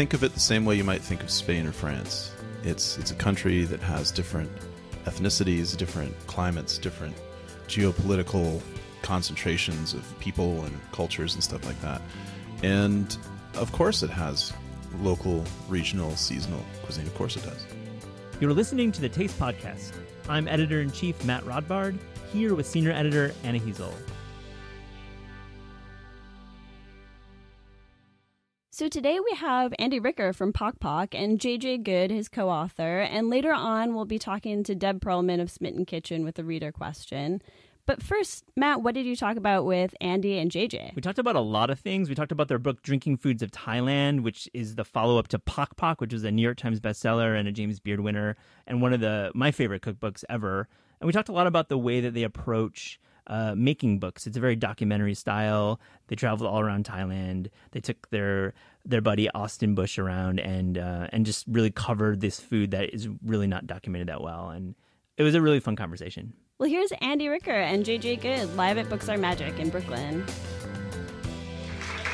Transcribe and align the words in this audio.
think 0.00 0.14
of 0.14 0.24
it 0.24 0.32
the 0.32 0.40
same 0.40 0.64
way 0.64 0.74
you 0.74 0.82
might 0.82 1.02
think 1.02 1.22
of 1.22 1.30
Spain 1.30 1.66
or 1.66 1.72
France. 1.72 2.32
It's 2.64 2.96
it's 2.96 3.10
a 3.10 3.14
country 3.14 3.64
that 3.64 3.80
has 3.80 4.10
different 4.10 4.50
ethnicities, 5.04 5.76
different 5.76 6.14
climates, 6.26 6.78
different 6.78 7.14
geopolitical 7.68 8.62
concentrations 9.02 9.92
of 9.92 10.02
people 10.18 10.64
and 10.64 10.74
cultures 10.92 11.34
and 11.34 11.44
stuff 11.44 11.66
like 11.66 11.78
that. 11.82 12.00
And 12.62 13.14
of 13.56 13.72
course, 13.72 14.02
it 14.02 14.08
has 14.08 14.54
local, 15.00 15.44
regional, 15.68 16.16
seasonal 16.16 16.64
cuisine. 16.82 17.06
Of 17.06 17.14
course, 17.14 17.36
it 17.36 17.44
does. 17.44 17.66
You're 18.40 18.54
listening 18.54 18.92
to 18.92 19.02
the 19.02 19.08
Taste 19.10 19.38
Podcast. 19.38 19.92
I'm 20.30 20.48
editor 20.48 20.80
in 20.80 20.92
chief 20.92 21.22
Matt 21.26 21.44
Rodbard, 21.44 21.98
here 22.32 22.54
with 22.54 22.66
senior 22.66 22.92
editor 22.92 23.34
Anna 23.44 23.58
Hezel. 23.58 23.92
So 28.80 28.88
today 28.88 29.20
we 29.20 29.36
have 29.36 29.74
Andy 29.78 30.00
Ricker 30.00 30.32
from 30.32 30.54
Pok 30.54 30.80
Pok 30.80 31.14
and 31.14 31.38
JJ 31.38 31.82
Goode, 31.84 32.10
his 32.10 32.30
co-author, 32.30 33.00
and 33.00 33.28
later 33.28 33.52
on 33.52 33.94
we'll 33.94 34.06
be 34.06 34.18
talking 34.18 34.64
to 34.64 34.74
Deb 34.74 35.02
Perlman 35.02 35.38
of 35.38 35.50
Smitten 35.50 35.84
Kitchen 35.84 36.24
with 36.24 36.38
a 36.38 36.44
reader 36.44 36.72
question. 36.72 37.42
But 37.84 38.02
first, 38.02 38.42
Matt, 38.56 38.80
what 38.80 38.94
did 38.94 39.04
you 39.04 39.16
talk 39.16 39.36
about 39.36 39.66
with 39.66 39.94
Andy 40.00 40.38
and 40.38 40.50
JJ? 40.50 40.94
We 40.94 41.02
talked 41.02 41.18
about 41.18 41.36
a 41.36 41.40
lot 41.40 41.68
of 41.68 41.78
things. 41.78 42.08
We 42.08 42.14
talked 42.14 42.32
about 42.32 42.48
their 42.48 42.58
book 42.58 42.80
Drinking 42.80 43.18
Foods 43.18 43.42
of 43.42 43.50
Thailand, 43.50 44.22
which 44.22 44.48
is 44.54 44.76
the 44.76 44.84
follow-up 44.86 45.28
to 45.28 45.38
Pok 45.38 45.76
Pok, 45.76 46.00
which 46.00 46.14
was 46.14 46.24
a 46.24 46.30
New 46.30 46.40
York 46.40 46.56
Times 46.56 46.80
bestseller 46.80 47.38
and 47.38 47.46
a 47.46 47.52
James 47.52 47.80
Beard 47.80 48.00
winner 48.00 48.34
and 48.66 48.80
one 48.80 48.94
of 48.94 49.00
the 49.00 49.30
my 49.34 49.50
favorite 49.50 49.82
cookbooks 49.82 50.24
ever. 50.30 50.68
And 51.02 51.06
we 51.06 51.12
talked 51.12 51.28
a 51.28 51.32
lot 51.32 51.46
about 51.46 51.68
the 51.68 51.76
way 51.76 52.00
that 52.00 52.14
they 52.14 52.22
approach 52.22 52.98
uh, 53.30 53.54
making 53.56 54.00
books. 54.00 54.26
It's 54.26 54.36
a 54.36 54.40
very 54.40 54.56
documentary 54.56 55.14
style. 55.14 55.80
They 56.08 56.16
traveled 56.16 56.50
all 56.50 56.60
around 56.60 56.84
Thailand. 56.84 57.48
They 57.70 57.80
took 57.80 58.10
their 58.10 58.52
their 58.84 59.00
buddy 59.00 59.30
Austin 59.30 59.74
Bush 59.74 59.98
around 59.98 60.40
and 60.40 60.76
uh, 60.76 61.06
and 61.12 61.24
just 61.24 61.46
really 61.46 61.70
covered 61.70 62.20
this 62.20 62.40
food 62.40 62.72
that 62.72 62.92
is 62.92 63.08
really 63.24 63.46
not 63.46 63.66
documented 63.68 64.08
that 64.08 64.20
well. 64.20 64.50
And 64.50 64.74
it 65.16 65.22
was 65.22 65.34
a 65.34 65.40
really 65.40 65.60
fun 65.60 65.76
conversation. 65.76 66.32
Well, 66.58 66.68
here's 66.68 66.92
Andy 67.00 67.28
Ricker 67.28 67.52
and 67.52 67.84
JJ 67.86 68.20
Goode 68.20 68.54
live 68.56 68.76
at 68.78 68.88
Books 68.90 69.08
Are 69.08 69.16
Magic 69.16 69.58
in 69.60 69.70
Brooklyn. 69.70 70.26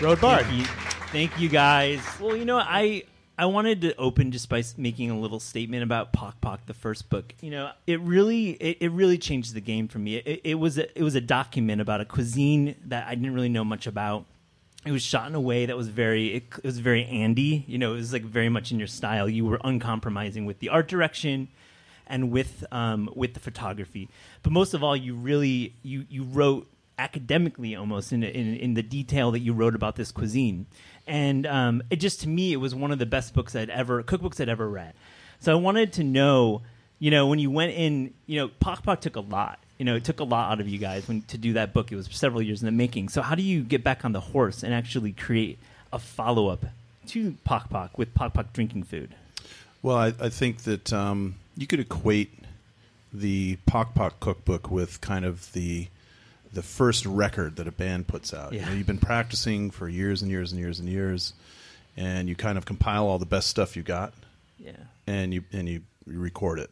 Road 0.00 0.20
Bar. 0.20 0.42
Thank 0.42 0.58
you, 0.58 0.64
thank 1.10 1.40
you 1.40 1.48
guys. 1.48 2.00
Well, 2.20 2.36
you 2.36 2.44
know, 2.44 2.58
I 2.58 3.04
I 3.38 3.46
wanted 3.46 3.82
to 3.82 3.94
open 3.96 4.32
just 4.32 4.48
by 4.48 4.62
making 4.78 5.10
a 5.10 5.18
little 5.18 5.40
statement 5.40 5.82
about 5.82 6.12
Pok 6.12 6.40
Pok, 6.40 6.64
the 6.66 6.74
first 6.74 7.10
book. 7.10 7.34
You 7.40 7.50
know, 7.50 7.70
it 7.86 8.00
really 8.00 8.50
it, 8.52 8.78
it 8.80 8.90
really 8.90 9.18
changed 9.18 9.52
the 9.54 9.60
game 9.60 9.88
for 9.88 9.98
me. 9.98 10.16
It, 10.16 10.40
it 10.44 10.54
was 10.54 10.78
a, 10.78 10.98
it 10.98 11.02
was 11.02 11.14
a 11.14 11.20
document 11.20 11.80
about 11.80 12.00
a 12.00 12.06
cuisine 12.06 12.76
that 12.86 13.06
I 13.06 13.14
didn't 13.14 13.34
really 13.34 13.50
know 13.50 13.64
much 13.64 13.86
about. 13.86 14.24
It 14.86 14.92
was 14.92 15.02
shot 15.02 15.28
in 15.28 15.34
a 15.34 15.40
way 15.40 15.66
that 15.66 15.76
was 15.76 15.88
very 15.88 16.34
it, 16.34 16.44
it 16.56 16.64
was 16.64 16.78
very 16.78 17.04
Andy. 17.04 17.64
You 17.66 17.76
know, 17.76 17.92
it 17.92 17.96
was 17.96 18.12
like 18.12 18.22
very 18.22 18.48
much 18.48 18.72
in 18.72 18.78
your 18.78 18.88
style. 18.88 19.28
You 19.28 19.44
were 19.44 19.60
uncompromising 19.62 20.46
with 20.46 20.60
the 20.60 20.70
art 20.70 20.88
direction 20.88 21.48
and 22.06 22.30
with 22.30 22.64
um, 22.72 23.10
with 23.14 23.34
the 23.34 23.40
photography. 23.40 24.08
But 24.42 24.52
most 24.52 24.72
of 24.72 24.82
all, 24.82 24.96
you 24.96 25.14
really 25.14 25.74
you 25.82 26.06
you 26.08 26.22
wrote 26.22 26.68
academically 26.98 27.76
almost 27.76 28.12
in, 28.12 28.22
in 28.22 28.56
in 28.56 28.74
the 28.74 28.82
detail 28.82 29.30
that 29.32 29.40
you 29.40 29.52
wrote 29.52 29.74
about 29.74 29.96
this 29.96 30.10
cuisine, 30.12 30.66
and 31.06 31.46
um, 31.46 31.82
it 31.90 31.96
just 31.96 32.20
to 32.22 32.28
me 32.28 32.52
it 32.52 32.56
was 32.56 32.74
one 32.74 32.90
of 32.90 32.98
the 32.98 33.06
best 33.06 33.34
books 33.34 33.54
I'd 33.54 33.70
ever 33.70 34.02
cookbooks 34.02 34.40
I'd 34.40 34.48
ever 34.48 34.68
read. 34.68 34.94
So 35.40 35.52
I 35.52 35.56
wanted 35.56 35.92
to 35.94 36.04
know, 36.04 36.62
you 36.98 37.10
know, 37.10 37.26
when 37.26 37.38
you 37.38 37.50
went 37.50 37.72
in, 37.72 38.14
you 38.26 38.40
know, 38.40 38.48
Pok 38.60 38.82
Pok 38.82 39.00
took 39.00 39.16
a 39.16 39.20
lot. 39.20 39.58
You 39.78 39.84
know, 39.84 39.96
it 39.96 40.04
took 40.04 40.20
a 40.20 40.24
lot 40.24 40.52
out 40.52 40.60
of 40.60 40.68
you 40.68 40.78
guys 40.78 41.06
when 41.06 41.20
to 41.22 41.36
do 41.36 41.52
that 41.52 41.74
book. 41.74 41.92
It 41.92 41.96
was 41.96 42.08
several 42.10 42.40
years 42.40 42.62
in 42.62 42.66
the 42.66 42.72
making. 42.72 43.10
So 43.10 43.20
how 43.20 43.34
do 43.34 43.42
you 43.42 43.62
get 43.62 43.84
back 43.84 44.06
on 44.06 44.12
the 44.12 44.20
horse 44.20 44.62
and 44.62 44.72
actually 44.72 45.12
create 45.12 45.58
a 45.92 45.98
follow 45.98 46.48
up 46.48 46.64
to 47.08 47.36
Pok 47.44 47.68
Pok 47.68 47.98
with 47.98 48.14
Pok 48.14 48.32
Pok 48.32 48.54
drinking 48.54 48.84
food? 48.84 49.14
Well, 49.82 49.96
I, 49.96 50.14
I 50.18 50.30
think 50.30 50.62
that 50.62 50.94
um, 50.94 51.34
you 51.58 51.66
could 51.66 51.80
equate 51.80 52.32
the 53.12 53.58
Pok 53.66 53.94
Pok 53.94 54.18
cookbook 54.18 54.70
with 54.70 55.02
kind 55.02 55.26
of 55.26 55.52
the 55.52 55.88
the 56.56 56.62
first 56.62 57.06
record 57.06 57.56
that 57.56 57.68
a 57.68 57.72
band 57.72 58.08
puts 58.08 58.34
out. 58.34 58.52
Yeah. 58.52 58.60
You 58.60 58.66
know, 58.66 58.72
you've 58.78 58.86
been 58.86 58.98
practicing 58.98 59.70
for 59.70 59.88
years 59.88 60.22
and 60.22 60.30
years 60.30 60.50
and 60.52 60.60
years 60.60 60.80
and 60.80 60.88
years, 60.88 61.32
and 61.96 62.28
you 62.28 62.34
kind 62.34 62.58
of 62.58 62.64
compile 62.66 63.06
all 63.06 63.18
the 63.18 63.26
best 63.26 63.46
stuff 63.48 63.76
you 63.76 63.82
got, 63.82 64.12
Yeah. 64.58 64.72
and 65.06 65.32
you 65.32 65.44
and 65.52 65.68
you, 65.68 65.82
you 66.06 66.18
record 66.18 66.58
it, 66.58 66.70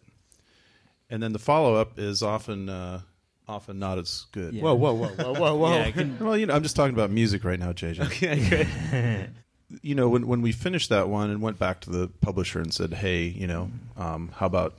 and 1.10 1.22
then 1.22 1.32
the 1.32 1.38
follow 1.38 1.74
up 1.76 1.98
is 1.98 2.22
often 2.22 2.68
uh, 2.68 3.00
often 3.46 3.78
not 3.78 3.98
as 3.98 4.26
good. 4.32 4.54
Yeah. 4.54 4.62
Whoa, 4.62 4.74
whoa, 4.74 4.94
whoa, 4.94 5.08
whoa, 5.08 5.32
whoa, 5.34 5.56
whoa! 5.56 5.74
Yeah, 5.76 5.90
can- 5.90 6.18
well, 6.20 6.36
you 6.36 6.46
know, 6.46 6.54
I'm 6.54 6.62
just 6.62 6.76
talking 6.76 6.94
about 6.94 7.10
music 7.10 7.44
right 7.44 7.58
now, 7.60 7.72
JJ. 7.72 8.00
Okay. 8.06 9.28
you 9.82 9.94
know, 9.94 10.08
when 10.08 10.26
when 10.26 10.40
we 10.42 10.52
finished 10.52 10.88
that 10.90 11.08
one 11.08 11.30
and 11.30 11.40
went 11.42 11.58
back 11.58 11.80
to 11.82 11.90
the 11.90 12.08
publisher 12.20 12.58
and 12.60 12.72
said, 12.72 12.94
"Hey, 12.94 13.24
you 13.26 13.46
know, 13.46 13.70
um, 13.96 14.30
how 14.36 14.46
about 14.46 14.74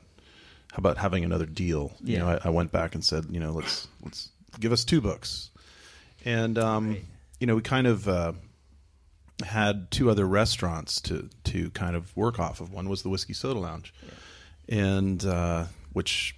how 0.72 0.78
about 0.80 0.98
having 0.98 1.24
another 1.24 1.46
deal?" 1.46 1.94
You 2.04 2.14
Yeah. 2.14 2.20
know, 2.20 2.28
I, 2.44 2.48
I 2.48 2.50
went 2.50 2.72
back 2.72 2.96
and 2.96 3.04
said, 3.04 3.26
"You 3.30 3.40
know, 3.40 3.52
let's 3.52 3.88
let's 4.04 4.30
give 4.60 4.72
us 4.72 4.84
two 4.86 5.02
books," 5.02 5.52
and 6.24 6.58
um, 6.58 6.90
Right. 6.90 7.04
you 7.40 7.48
know, 7.48 7.56
we 7.56 7.62
kind 7.62 7.88
of 7.88 8.08
uh, 8.08 8.34
had 9.46 9.92
two 9.92 10.10
other 10.10 10.26
restaurants 10.26 11.02
to 11.02 11.30
to 11.46 11.70
kind 11.72 11.96
of 11.96 12.16
work 12.16 12.40
off 12.40 12.62
of. 12.62 12.72
One 12.72 12.90
was 12.90 13.04
the 13.04 13.10
Whiskey 13.10 13.34
Soda 13.34 13.60
Lounge, 13.60 13.94
and 14.70 15.24
uh, 15.26 15.66
which 15.94 16.36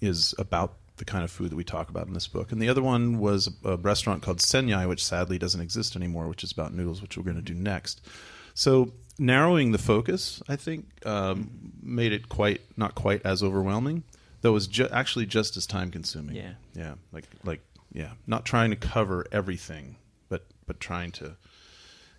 is 0.00 0.34
about 0.38 0.74
the 0.98 1.04
kind 1.04 1.24
of 1.24 1.30
food 1.30 1.50
that 1.50 1.56
we 1.56 1.64
talk 1.64 1.90
about 1.90 2.06
in 2.06 2.14
this 2.14 2.26
book. 2.26 2.52
And 2.52 2.62
the 2.62 2.68
other 2.70 2.82
one 2.82 3.18
was 3.18 3.50
a 3.64 3.76
restaurant 3.76 4.22
called 4.22 4.38
Senyai, 4.38 4.88
which 4.88 5.04
sadly 5.04 5.38
doesn't 5.38 5.60
exist 5.60 5.94
anymore, 5.94 6.26
which 6.28 6.42
is 6.42 6.52
about 6.52 6.72
noodles, 6.72 7.02
which 7.02 7.18
we're 7.18 7.22
going 7.24 7.36
to 7.36 7.42
do 7.42 7.52
next. 7.54 8.00
So 8.54 8.92
narrowing 9.18 9.72
the 9.72 9.78
focus, 9.78 10.42
I 10.48 10.56
think, 10.56 10.86
um, 11.04 11.72
made 11.82 12.12
it 12.12 12.30
quite 12.30 12.62
not 12.78 12.94
quite 12.94 13.20
as 13.26 13.42
overwhelming, 13.42 14.04
though 14.46 14.52
it 14.52 14.54
was 14.54 14.68
ju- 14.68 14.88
actually 14.92 15.26
just 15.26 15.56
as 15.56 15.66
time 15.66 15.90
consuming. 15.90 16.36
Yeah. 16.36 16.52
yeah, 16.74 16.94
like 17.10 17.24
like 17.42 17.60
yeah, 17.92 18.12
not 18.28 18.44
trying 18.44 18.70
to 18.70 18.76
cover 18.76 19.26
everything, 19.32 19.96
but 20.28 20.44
but 20.66 20.78
trying 20.78 21.10
to 21.12 21.36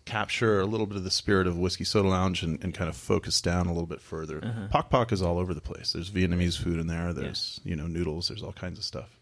capture 0.03 0.59
a 0.59 0.66
little 0.66 0.85
bit 0.85 0.97
of 0.97 1.05
the 1.05 1.11
spirit 1.11 1.47
of 1.47 1.57
Whiskey 1.57 1.85
Soda 1.85 2.09
Lounge 2.09 2.43
and, 2.43 2.61
and 2.61 2.73
kind 2.73 2.89
of 2.89 2.97
focus 2.97 3.39
down 3.39 3.67
a 3.67 3.71
little 3.71 3.87
bit 3.87 4.01
further. 4.01 4.43
Uh-huh. 4.43 4.67
Pok 4.69 4.89
Pok 4.89 5.11
is 5.13 5.21
all 5.21 5.39
over 5.39 5.53
the 5.53 5.61
place. 5.61 5.93
There's 5.93 6.09
Vietnamese 6.09 6.57
food 6.57 6.79
in 6.79 6.87
there. 6.87 7.13
There's 7.13 7.61
you 7.63 7.77
know 7.77 7.87
noodles. 7.87 8.27
There's 8.27 8.43
all 8.43 8.51
kinds 8.51 8.77
of 8.77 8.83
stuff. 8.83 9.16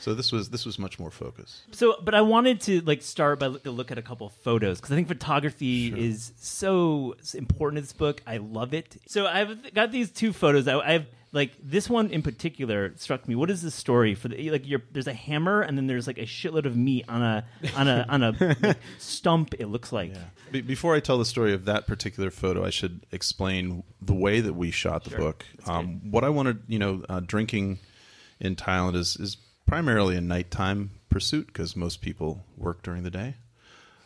So 0.00 0.14
this 0.14 0.30
was 0.32 0.50
this 0.50 0.64
was 0.64 0.78
much 0.78 0.98
more 0.98 1.10
focused. 1.10 1.62
So, 1.74 1.96
but 2.02 2.14
I 2.14 2.20
wanted 2.20 2.60
to 2.62 2.80
like 2.82 3.02
start 3.02 3.40
by 3.40 3.46
look, 3.48 3.64
look 3.66 3.90
at 3.90 3.98
a 3.98 4.02
couple 4.02 4.26
of 4.28 4.32
photos 4.34 4.78
because 4.78 4.92
I 4.92 4.94
think 4.94 5.08
photography 5.08 5.90
Sure. 5.90 5.98
is 5.98 6.32
so 6.38 7.14
important 7.34 7.78
in 7.78 7.84
this 7.84 7.92
book. 7.92 8.22
I 8.26 8.36
love 8.36 8.74
it. 8.74 8.96
So 9.06 9.26
I've 9.26 9.74
got 9.74 9.90
these 9.90 10.10
two 10.10 10.32
photos. 10.32 10.68
I, 10.68 10.78
I've 10.78 11.06
like 11.32 11.52
this 11.62 11.90
one 11.90 12.10
in 12.10 12.22
particular 12.22 12.92
struck 12.96 13.28
me. 13.28 13.34
What 13.34 13.50
is 13.50 13.60
the 13.60 13.70
story 13.70 14.14
for 14.14 14.28
the 14.28 14.50
like? 14.50 14.66
You're, 14.66 14.82
there's 14.92 15.08
a 15.08 15.12
hammer 15.12 15.60
and 15.62 15.76
then 15.76 15.86
there's 15.86 16.06
like 16.06 16.16
a 16.18 16.22
shitload 16.22 16.64
of 16.64 16.74
meat 16.76 17.04
on 17.08 17.20
a 17.22 17.44
on 17.76 17.88
a 17.88 18.06
on 18.08 18.22
a 18.22 18.56
like, 18.62 18.78
stump. 18.98 19.54
It 19.58 19.66
looks 19.66 19.92
like. 19.92 20.12
Be- 20.52 20.60
before 20.62 20.94
I 20.94 21.00
tell 21.00 21.18
the 21.18 21.26
story 21.26 21.52
of 21.52 21.64
that 21.66 21.86
particular 21.86 22.30
photo, 22.30 22.64
I 22.64 22.70
should 22.70 23.04
explain 23.12 23.82
the 24.00 24.14
way 24.14 24.40
that 24.40 24.54
we 24.54 24.70
shot 24.70 25.04
the 25.04 25.10
Sure. 25.10 25.18
book. 25.18 25.44
Um, 25.66 26.10
what 26.10 26.24
I 26.24 26.30
wanted, 26.30 26.62
you 26.68 26.78
know, 26.78 27.04
uh, 27.10 27.20
drinking 27.20 27.78
in 28.40 28.56
Thailand 28.56 28.94
is 28.94 29.16
is 29.16 29.36
primarily 29.68 30.16
a 30.16 30.20
nighttime 30.20 30.90
pursuit 31.10 31.46
because 31.46 31.76
most 31.76 32.00
people 32.00 32.42
work 32.56 32.82
during 32.82 33.02
the 33.02 33.10
day. 33.10 33.34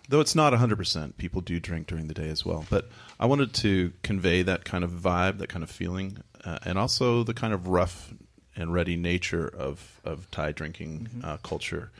Though 0.08 0.20
it's 0.20 0.34
not 0.34 0.52
100%, 0.52 1.16
people 1.16 1.40
do 1.40 1.60
drink 1.60 1.86
during 1.86 2.08
the 2.08 2.14
day 2.14 2.28
as 2.28 2.44
well. 2.44 2.66
But 2.68 2.90
I 3.20 3.26
wanted 3.26 3.54
to 3.54 3.92
convey 4.02 4.42
that 4.42 4.64
kind 4.64 4.82
of 4.82 4.90
vibe, 4.90 5.38
that 5.38 5.48
kind 5.48 5.62
of 5.62 5.70
feeling, 5.70 6.18
uh, 6.44 6.58
and 6.64 6.76
also 6.76 7.22
the 7.22 7.32
kind 7.32 7.54
of 7.54 7.68
rough 7.68 8.12
and 8.56 8.74
ready 8.74 8.96
nature 8.96 9.46
of, 9.46 10.00
of 10.04 10.28
Thai 10.32 10.50
drinking 10.50 11.22
uh, 11.22 11.36
culture. 11.38 11.92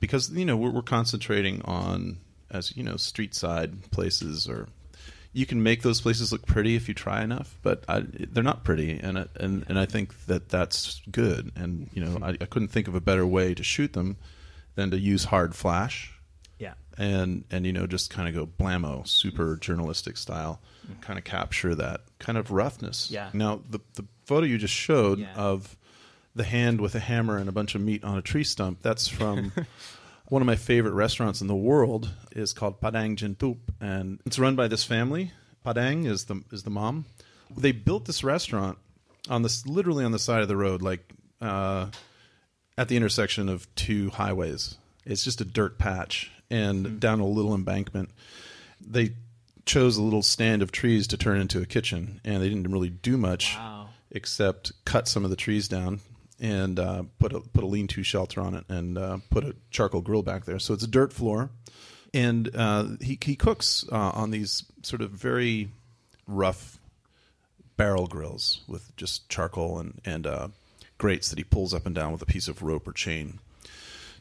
Because, 0.00 0.30
you 0.30 0.44
know, 0.44 0.56
we're, 0.56 0.70
we're 0.70 0.82
concentrating 0.82 1.60
on, 1.62 2.18
as 2.52 2.76
you 2.76 2.84
know, 2.84 2.96
street 2.96 3.34
side 3.34 3.90
places 3.90 4.48
or 4.48 4.68
you 5.32 5.46
can 5.46 5.62
make 5.62 5.82
those 5.82 6.00
places 6.00 6.30
look 6.32 6.44
pretty 6.46 6.76
if 6.76 6.88
you 6.88 6.94
try 6.94 7.22
enough, 7.22 7.56
but 7.62 7.84
I, 7.88 8.00
they're 8.06 8.42
not 8.42 8.64
pretty, 8.64 8.98
and 8.98 9.18
I- 9.18 9.28
and 9.36 9.64
and 9.68 9.78
I 9.78 9.86
think 9.86 10.26
that 10.26 10.48
that's 10.48 11.00
good. 11.10 11.52
And 11.56 11.88
you 11.94 12.04
know, 12.04 12.18
I, 12.22 12.30
I 12.30 12.44
couldn't 12.46 12.68
think 12.68 12.86
of 12.88 12.94
a 12.94 13.00
better 13.00 13.26
way 13.26 13.54
to 13.54 13.62
shoot 13.62 13.92
them 13.94 14.16
than 14.74 14.90
to 14.90 14.98
use 14.98 15.24
hard 15.24 15.54
flash 15.54 16.12
Yeah. 16.58 16.74
and 16.98 17.44
and 17.50 17.66
you 17.66 17.72
know 17.72 17.86
just 17.86 18.10
kind 18.10 18.28
of 18.28 18.34
go 18.34 18.46
blammo, 18.46 19.06
super 19.08 19.56
journalistic 19.56 20.16
style, 20.16 20.60
mm-hmm. 20.86 21.00
kind 21.00 21.18
of 21.18 21.24
capture 21.24 21.74
that 21.74 22.02
kind 22.18 22.36
of 22.38 22.50
roughness. 22.50 23.10
Yeah. 23.10 23.30
Now 23.32 23.60
the 23.70 23.80
the 23.94 24.04
photo 24.26 24.46
you 24.46 24.58
just 24.58 24.74
showed 24.74 25.18
Yeah. 25.18 25.34
of 25.34 25.76
the 26.34 26.44
hand 26.44 26.80
with 26.80 26.94
a 26.94 27.00
hammer 27.00 27.36
and 27.36 27.48
a 27.48 27.52
bunch 27.52 27.74
of 27.74 27.80
meat 27.82 28.04
on 28.04 28.16
a 28.16 28.22
tree 28.22 28.44
stump. 28.44 28.78
That's 28.82 29.08
from 29.08 29.52
one 30.32 30.40
of 30.40 30.46
my 30.46 30.56
favorite 30.56 30.94
restaurants 30.94 31.42
in 31.42 31.46
the 31.46 31.54
world. 31.54 32.08
is 32.34 32.54
called 32.54 32.80
Padang 32.80 33.16
Jintup, 33.16 33.58
and 33.82 34.18
it's 34.24 34.38
run 34.38 34.56
by 34.56 34.66
this 34.66 34.82
family. 34.82 35.30
Padang 35.62 36.06
is 36.06 36.24
the 36.24 36.42
is 36.50 36.62
the 36.62 36.70
mom. 36.70 37.04
They 37.54 37.72
built 37.72 38.06
this 38.06 38.24
restaurant 38.24 38.78
on 39.28 39.42
this 39.42 39.66
literally 39.66 40.06
on 40.06 40.12
the 40.12 40.18
side 40.18 40.40
of 40.40 40.48
the 40.48 40.56
road, 40.56 40.80
like 40.80 41.06
uh, 41.42 41.88
at 42.78 42.88
the 42.88 42.96
intersection 42.96 43.50
of 43.50 43.72
two 43.74 44.08
highways. 44.08 44.78
It's 45.04 45.22
just 45.22 45.42
a 45.42 45.44
dirt 45.44 45.78
patch 45.78 46.32
and 46.50 46.98
down 46.98 47.20
a 47.20 47.26
little 47.26 47.54
embankment. 47.54 48.08
They 48.80 49.12
chose 49.66 49.98
a 49.98 50.02
little 50.02 50.22
stand 50.22 50.62
of 50.62 50.72
trees 50.72 51.06
to 51.08 51.18
turn 51.18 51.42
into 51.42 51.60
a 51.60 51.66
kitchen, 51.66 52.22
and 52.24 52.42
they 52.42 52.48
didn't 52.48 52.72
really 52.72 52.88
do 52.88 53.18
much 53.18 53.54
Wow. 53.54 53.90
except 54.10 54.72
cut 54.86 55.08
some 55.08 55.24
of 55.24 55.30
the 55.30 55.36
trees 55.36 55.68
down 55.68 56.00
and 56.42 56.80
uh, 56.80 57.04
put 57.20 57.32
a 57.32 57.40
put 57.40 57.62
a 57.62 57.66
lean-to 57.66 58.02
shelter 58.02 58.40
on 58.40 58.54
it 58.54 58.64
and 58.68 58.98
uh, 58.98 59.18
put 59.30 59.44
a 59.44 59.54
charcoal 59.70 60.02
grill 60.02 60.22
back 60.22 60.44
there. 60.44 60.58
So 60.58 60.74
it's 60.74 60.82
a 60.82 60.88
dirt 60.88 61.12
floor, 61.12 61.50
and 62.12 62.54
uh, 62.54 62.84
he 63.00 63.16
he 63.22 63.36
cooks 63.36 63.86
uh, 63.90 64.10
on 64.10 64.32
these 64.32 64.64
sort 64.82 65.00
of 65.00 65.10
very 65.12 65.68
rough 66.26 66.78
barrel 67.76 68.08
grills 68.08 68.62
with 68.66 68.94
just 68.96 69.28
charcoal 69.28 69.78
and 69.78 70.00
and 70.04 70.26
uh, 70.26 70.48
grates 70.98 71.30
that 71.30 71.38
he 71.38 71.44
pulls 71.44 71.72
up 71.72 71.86
and 71.86 71.94
down 71.94 72.12
with 72.12 72.22
a 72.22 72.26
piece 72.26 72.48
of 72.48 72.60
rope 72.60 72.86
or 72.86 72.92
chain 72.92 73.38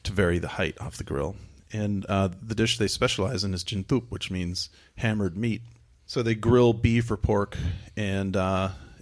to 0.03 0.11
vary 0.11 0.37
the 0.37 0.47
height 0.47 0.79
off 0.79 0.97
the 0.97 1.03
grill. 1.03 1.35
And 1.73 2.05
uh, 2.07 2.29
the 2.41 2.55
dish 2.55 2.77
they 2.77 2.87
specialize 2.87 3.43
in 3.43 3.53
is 3.53 3.63
jintup, 3.63 4.03
which 4.09 4.29
means 4.29 4.69
hammered 4.97 5.37
meat. 5.37 5.61
So 6.05 6.21
they 6.21 6.35
grill 6.35 6.73
beef 6.73 7.09
or 7.09 7.17
pork 7.17 7.57
and 7.95 8.35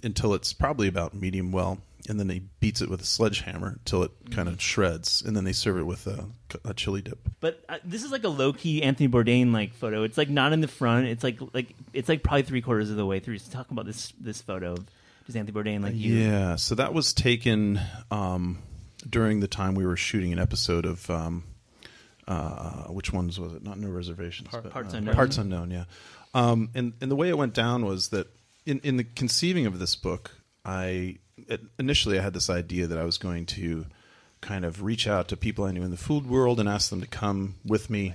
until 0.02 0.32
it's 0.34 0.52
probably 0.52 0.88
about 0.88 1.12
medium 1.12 1.52
well, 1.52 1.80
and 2.08 2.18
then 2.18 2.28
he 2.28 2.40
beats 2.60 2.80
it 2.80 2.88
with 2.88 3.00
a 3.00 3.06
sledgehammer 3.06 3.68
until 3.68 4.02
it 4.02 4.10
kind 4.30 4.48
of 4.48 4.60
shreds, 4.60 5.22
and 5.22 5.36
then 5.36 5.44
they 5.44 5.52
serve 5.52 5.78
it 5.78 5.84
with 5.84 6.06
a, 6.06 6.26
a 6.64 6.74
chili 6.74 7.02
dip. 7.02 7.18
But 7.40 7.62
uh, 7.68 7.78
this 7.84 8.02
is 8.02 8.10
like 8.10 8.24
a 8.24 8.28
low 8.28 8.52
key 8.52 8.82
Anthony 8.82 9.08
Bourdain 9.08 9.52
like 9.52 9.74
photo. 9.74 10.02
It's 10.02 10.18
like 10.18 10.28
not 10.28 10.52
in 10.52 10.60
the 10.60 10.68
front. 10.68 11.06
It's 11.06 11.24
like 11.24 11.38
like 11.52 11.74
it's 11.92 12.08
like 12.08 12.22
probably 12.22 12.42
three 12.42 12.62
quarters 12.62 12.90
of 12.90 12.96
the 12.96 13.06
way 13.06 13.20
through. 13.20 13.38
So 13.38 13.50
talk 13.52 13.70
about 13.70 13.86
this 13.86 14.12
this 14.20 14.40
photo 14.40 14.72
of 14.72 14.86
just 15.26 15.36
Anthony 15.36 15.60
Bourdain 15.60 15.82
like 15.82 15.94
you. 15.94 16.14
Yeah, 16.14 16.56
so 16.56 16.74
that 16.76 16.94
was 16.94 17.12
taken 17.12 17.80
um, 18.10 18.58
during 19.08 19.40
the 19.40 19.48
time 19.48 19.74
we 19.74 19.86
were 19.86 19.96
shooting 19.96 20.32
an 20.32 20.38
episode 20.38 20.86
of 20.86 21.08
um, 21.10 21.44
uh, 22.26 22.84
which 22.84 23.12
ones 23.12 23.38
was 23.38 23.52
it? 23.52 23.62
Not 23.62 23.78
No 23.78 23.88
Reservations, 23.88 24.48
but, 24.50 24.70
Parts 24.70 24.94
uh, 24.94 24.98
Unknown. 24.98 25.14
Parts 25.14 25.38
Unknown. 25.38 25.70
Yeah, 25.70 25.84
um, 26.34 26.70
and 26.74 26.94
and 27.00 27.10
the 27.10 27.16
way 27.16 27.28
it 27.28 27.36
went 27.36 27.54
down 27.54 27.84
was 27.84 28.08
that 28.08 28.28
in 28.66 28.80
in 28.80 28.96
the 28.96 29.04
conceiving 29.04 29.66
of 29.66 29.78
this 29.78 29.96
book, 29.96 30.30
I 30.64 31.18
initially 31.78 32.18
I 32.18 32.22
had 32.22 32.34
this 32.34 32.50
idea 32.50 32.86
that 32.86 32.98
I 32.98 33.04
was 33.04 33.18
going 33.18 33.46
to 33.46 33.86
kind 34.40 34.64
of 34.64 34.82
reach 34.82 35.06
out 35.06 35.28
to 35.28 35.36
people 35.36 35.64
I 35.64 35.72
knew 35.72 35.82
in 35.82 35.90
the 35.90 35.96
food 35.96 36.26
world 36.26 36.58
and 36.60 36.68
ask 36.68 36.90
them 36.90 37.00
to 37.00 37.06
come 37.06 37.56
with 37.64 37.90
me 37.90 38.14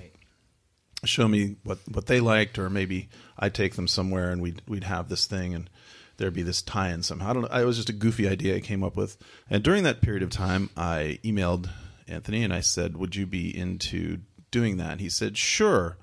show 1.05 1.27
me 1.27 1.55
what 1.63 1.79
what 1.91 2.07
they 2.07 2.19
liked, 2.19 2.57
or 2.57 2.69
maybe 2.69 3.09
I'd 3.37 3.53
take 3.53 3.75
them 3.75 3.87
somewhere 3.87 4.31
and 4.31 4.41
we'd 4.41 4.61
we'd 4.67 4.83
have 4.85 5.09
this 5.09 5.25
thing 5.25 5.53
and 5.53 5.69
there'd 6.17 6.33
be 6.33 6.43
this 6.43 6.61
tie-in 6.61 7.03
somehow. 7.03 7.29
I 7.29 7.33
don't 7.33 7.41
know. 7.43 7.59
It 7.59 7.65
was 7.65 7.77
just 7.77 7.89
a 7.89 7.93
goofy 7.93 8.27
idea 8.27 8.55
I 8.55 8.61
came 8.61 8.83
up 8.83 8.95
with. 8.95 9.17
And 9.49 9.63
during 9.63 9.83
that 9.83 10.01
period 10.01 10.23
of 10.23 10.29
time, 10.29 10.69
I 10.77 11.19
emailed 11.23 11.69
Anthony 12.07 12.43
and 12.43 12.53
I 12.53 12.61
said, 12.61 12.97
"Would 12.97 13.15
you 13.15 13.25
be 13.25 13.55
into 13.55 14.19
doing 14.51 14.77
that?" 14.77 14.99
He 14.99 15.09
said, 15.09 15.37
"Sure." 15.37 15.97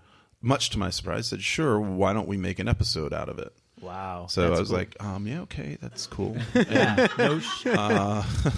Much 0.44 0.70
to 0.70 0.78
my 0.78 0.90
surprise, 0.90 1.28
said, 1.28 1.42
"Sure. 1.42 1.80
Why 1.80 2.12
don't 2.12 2.26
we 2.26 2.36
make 2.36 2.58
an 2.58 2.68
episode 2.68 3.12
out 3.12 3.28
of 3.28 3.38
it?" 3.38 3.52
Wow. 3.82 4.26
So 4.28 4.42
That's 4.42 4.56
I 4.56 4.60
was 4.60 4.68
cool. 4.70 4.78
like, 4.78 4.96
um, 5.02 5.26
"Yeah, 5.26 5.40
okay, 5.42 5.76
that's 5.82 6.06
cool." 6.06 6.36
Yeah, 6.54 7.08
no 7.18 7.38
sh- 7.40 7.66
uh, 7.66 8.22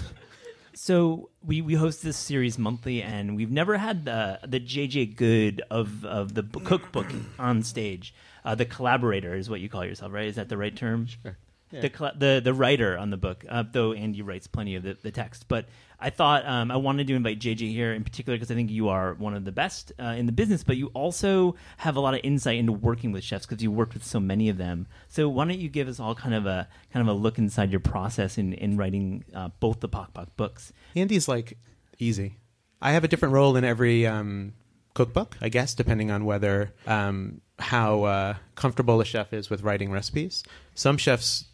So 0.77 1.29
we, 1.41 1.61
we 1.61 1.73
host 1.73 2.03
this 2.03 2.17
series 2.17 2.59
monthly, 2.59 3.01
and 3.01 3.35
we've 3.35 3.49
never 3.51 3.77
had 3.77 4.05
the 4.05 4.39
the 4.45 4.59
JJ 4.59 5.15
Goode 5.15 5.61
of 5.71 6.03
of 6.05 6.33
the 6.35 6.43
cookbook 6.43 7.07
on 7.39 7.63
stage. 7.63 8.13
Uh, 8.43 8.55
the 8.55 8.65
collaborator 8.65 9.33
is 9.33 9.49
what 9.49 9.61
you 9.61 9.69
call 9.69 9.83
yourself, 9.85 10.11
right? 10.11 10.27
Is 10.27 10.35
that 10.35 10.49
the 10.49 10.57
right 10.57 10.75
term? 10.75 11.07
Sure. 11.07 11.37
The, 11.71 11.91
cl- 11.95 12.13
the 12.17 12.41
the 12.43 12.53
writer 12.53 12.97
on 12.97 13.09
the 13.09 13.17
book, 13.17 13.43
uh, 13.49 13.63
though 13.69 13.91
Andy 13.93 14.21
writes 14.21 14.47
plenty 14.47 14.75
of 14.75 14.83
the, 14.83 14.97
the 15.01 15.11
text. 15.11 15.47
But 15.47 15.65
I 15.99 16.09
thought 16.09 16.45
um, 16.45 16.71
I 16.71 16.77
wanted 16.77 17.07
to 17.07 17.15
invite 17.15 17.39
JJ 17.39 17.71
here 17.71 17.93
in 17.93 18.03
particular 18.03 18.37
because 18.37 18.51
I 18.51 18.55
think 18.55 18.69
you 18.69 18.89
are 18.89 19.13
one 19.15 19.33
of 19.33 19.45
the 19.45 19.51
best 19.51 19.91
uh, 19.99 20.15
in 20.17 20.25
the 20.25 20.31
business, 20.31 20.63
but 20.63 20.77
you 20.77 20.87
also 20.93 21.55
have 21.77 21.95
a 21.95 21.99
lot 21.99 22.13
of 22.13 22.21
insight 22.23 22.59
into 22.59 22.71
working 22.71 23.11
with 23.11 23.23
chefs 23.23 23.45
because 23.45 23.61
you 23.63 23.71
worked 23.71 23.93
with 23.93 24.05
so 24.05 24.19
many 24.19 24.49
of 24.49 24.57
them. 24.57 24.87
So 25.07 25.27
why 25.27 25.45
don't 25.45 25.59
you 25.59 25.69
give 25.69 25.87
us 25.87 25.99
all 25.99 26.15
kind 26.15 26.35
of 26.35 26.45
a 26.45 26.67
kind 26.93 27.07
of 27.07 27.13
a 27.13 27.17
look 27.17 27.37
inside 27.37 27.71
your 27.71 27.79
process 27.79 28.37
in, 28.37 28.53
in 28.53 28.77
writing 28.77 29.25
uh, 29.33 29.49
both 29.59 29.79
the 29.79 29.87
Pok 29.87 30.13
Pok 30.13 30.35
books? 30.37 30.71
Andy's 30.95 31.27
like 31.27 31.57
easy. 31.99 32.37
I 32.81 32.91
have 32.91 33.03
a 33.03 33.07
different 33.07 33.33
role 33.33 33.55
in 33.55 33.63
every 33.63 34.05
um, 34.05 34.53
cookbook, 34.93 35.37
I 35.41 35.49
guess, 35.49 35.73
depending 35.73 36.11
on 36.11 36.25
whether 36.25 36.73
um, 36.85 37.41
how 37.57 38.03
uh, 38.03 38.33
comfortable 38.55 38.99
a 39.01 39.05
chef 39.05 39.33
is 39.33 39.49
with 39.49 39.63
writing 39.63 39.91
recipes. 39.91 40.43
Some 40.73 40.97
chefs 40.97 41.45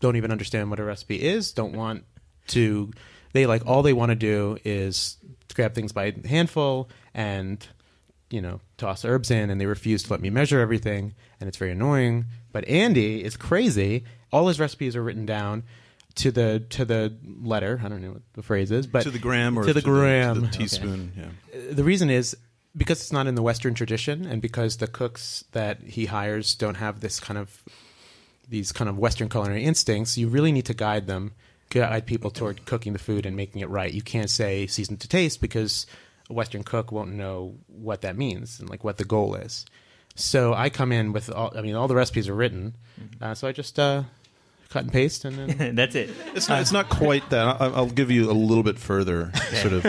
don't 0.00 0.16
even 0.16 0.30
understand 0.32 0.70
what 0.70 0.80
a 0.80 0.84
recipe 0.84 1.16
is. 1.22 1.52
Don't 1.52 1.74
want 1.74 2.04
to. 2.48 2.90
They 3.32 3.46
like 3.46 3.66
all 3.66 3.82
they 3.82 3.92
want 3.92 4.10
to 4.10 4.16
do 4.16 4.58
is 4.64 5.16
grab 5.54 5.74
things 5.74 5.92
by 5.92 6.14
handful 6.28 6.88
and 7.14 7.64
you 8.30 8.40
know 8.40 8.60
toss 8.76 9.04
herbs 9.04 9.30
in, 9.30 9.50
and 9.50 9.60
they 9.60 9.66
refuse 9.66 10.02
to 10.04 10.10
let 10.12 10.20
me 10.20 10.30
measure 10.30 10.60
everything, 10.60 11.14
and 11.40 11.48
it's 11.48 11.58
very 11.58 11.72
annoying. 11.72 12.24
But 12.52 12.66
Andy 12.68 13.22
is 13.22 13.36
crazy. 13.36 14.04
All 14.32 14.48
his 14.48 14.58
recipes 14.58 14.96
are 14.96 15.02
written 15.02 15.26
down 15.26 15.62
to 16.16 16.30
the 16.32 16.64
to 16.70 16.84
the 16.84 17.14
letter. 17.40 17.80
I 17.84 17.88
don't 17.88 18.02
know 18.02 18.12
what 18.12 18.22
the 18.32 18.42
phrase 18.42 18.70
is, 18.70 18.86
but 18.86 19.02
to 19.04 19.10
the 19.10 19.18
gram 19.18 19.56
or 19.58 19.64
to 19.64 19.72
the 19.72 19.80
gram. 19.82 20.34
to 20.36 20.40
the 20.42 20.46
Okay. 20.48 20.58
teaspoon. 20.58 21.12
Yeah. 21.16 21.60
The 21.72 21.84
reason 21.84 22.10
is 22.10 22.36
because 22.76 23.00
it's 23.00 23.12
not 23.12 23.26
in 23.26 23.34
the 23.36 23.42
Western 23.42 23.74
tradition, 23.74 24.24
and 24.26 24.40
because 24.42 24.76
the 24.78 24.86
cooks 24.88 25.44
that 25.52 25.82
he 25.82 26.06
hires 26.06 26.54
don't 26.54 26.76
have 26.76 27.00
this 27.00 27.20
kind 27.20 27.38
of 27.38 27.62
these 28.50 28.72
kind 28.72 28.90
of 28.90 28.98
Western 28.98 29.28
culinary 29.28 29.64
instincts. 29.64 30.18
You 30.18 30.28
really 30.28 30.52
need 30.52 30.66
to 30.66 30.74
guide 30.74 31.06
them, 31.06 31.32
guide 31.70 32.04
people 32.04 32.30
toward 32.30 32.66
cooking 32.66 32.92
the 32.92 32.98
food 32.98 33.24
and 33.24 33.36
making 33.36 33.62
it 33.62 33.70
right. 33.70 33.92
You 33.92 34.02
can't 34.02 34.28
say 34.28 34.66
season 34.66 34.98
to 34.98 35.08
taste 35.08 35.40
because 35.40 35.86
a 36.28 36.32
Western 36.32 36.64
cook 36.64 36.92
won't 36.92 37.12
know 37.12 37.54
what 37.68 38.02
that 38.02 38.16
means 38.16 38.60
and 38.60 38.68
like 38.68 38.84
what 38.84 38.98
the 38.98 39.04
goal 39.04 39.36
is. 39.36 39.64
So 40.16 40.52
I 40.52 40.68
come 40.68 40.92
in 40.92 41.12
with 41.12 41.30
all. 41.30 41.52
I 41.56 41.62
mean, 41.62 41.76
all 41.76 41.88
the 41.88 41.94
recipes 41.94 42.28
are 42.28 42.34
written, 42.34 42.74
uh, 43.22 43.34
so 43.34 43.48
I 43.48 43.52
just 43.52 43.78
uh, 43.78 44.02
cut 44.68 44.82
and 44.82 44.92
paste, 44.92 45.24
and 45.24 45.38
then 45.38 45.74
That's 45.76 45.94
it. 45.94 46.10
It's 46.34 46.48
not. 46.48 46.60
It's 46.60 46.72
not 46.72 46.88
quite 46.88 47.30
that. 47.30 47.60
I, 47.60 47.66
I'll 47.66 47.86
give 47.86 48.10
you 48.10 48.30
a 48.30 48.34
little 48.34 48.64
bit 48.64 48.78
further 48.78 49.32
sort 49.54 49.72
of 49.72 49.86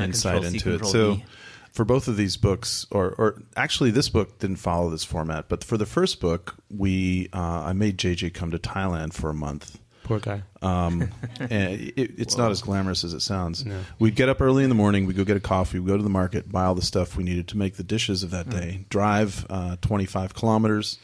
insight 0.00 0.42
Control 0.42 0.42
C, 0.42 0.46
into 0.48 0.74
it. 0.74 0.86
So, 0.86 1.14
V. 1.14 1.24
for 1.72 1.84
both 1.84 2.08
of 2.08 2.16
these 2.16 2.36
books, 2.36 2.86
or 2.90 3.14
or 3.18 3.42
actually, 3.56 3.90
this 3.90 4.08
book 4.08 4.38
didn't 4.38 4.56
follow 4.56 4.90
this 4.90 5.04
format. 5.04 5.48
But 5.48 5.62
for 5.64 5.76
the 5.76 5.86
first 5.86 6.20
book, 6.20 6.56
we 6.70 7.28
uh, 7.32 7.62
I 7.66 7.72
made 7.72 7.98
JJ 7.98 8.34
come 8.34 8.50
to 8.50 8.58
Thailand 8.58 9.12
for 9.12 9.30
a 9.30 9.34
month. 9.34 9.78
poor 10.04 10.18
guy. 10.18 10.42
Um, 10.62 11.10
and 11.40 11.52
it, 11.80 11.94
it's 12.18 12.36
not 12.36 12.50
as 12.50 12.62
glamorous 12.62 13.04
as 13.04 13.12
it 13.14 13.20
sounds. 13.20 13.64
No. 13.64 13.80
We'd 13.98 14.14
get 14.16 14.28
up 14.28 14.40
early 14.40 14.62
in 14.64 14.70
the 14.70 14.74
morning. 14.74 15.06
We'd 15.06 15.16
go 15.16 15.24
get 15.24 15.36
a 15.36 15.40
coffee. 15.40 15.78
We'd 15.78 15.88
go 15.88 15.96
to 15.96 16.02
the 16.02 16.08
market, 16.10 16.50
buy 16.50 16.64
all 16.64 16.74
the 16.74 16.82
stuff 16.82 17.16
we 17.16 17.24
needed 17.24 17.48
to 17.48 17.58
make 17.58 17.76
the 17.76 17.84
dishes 17.84 18.22
of 18.22 18.30
that 18.32 18.46
Hmm. 18.46 18.50
day. 18.52 18.84
Drive 18.88 19.46
uh, 19.50 19.76
25 19.82 20.34
kilometers 20.34 20.98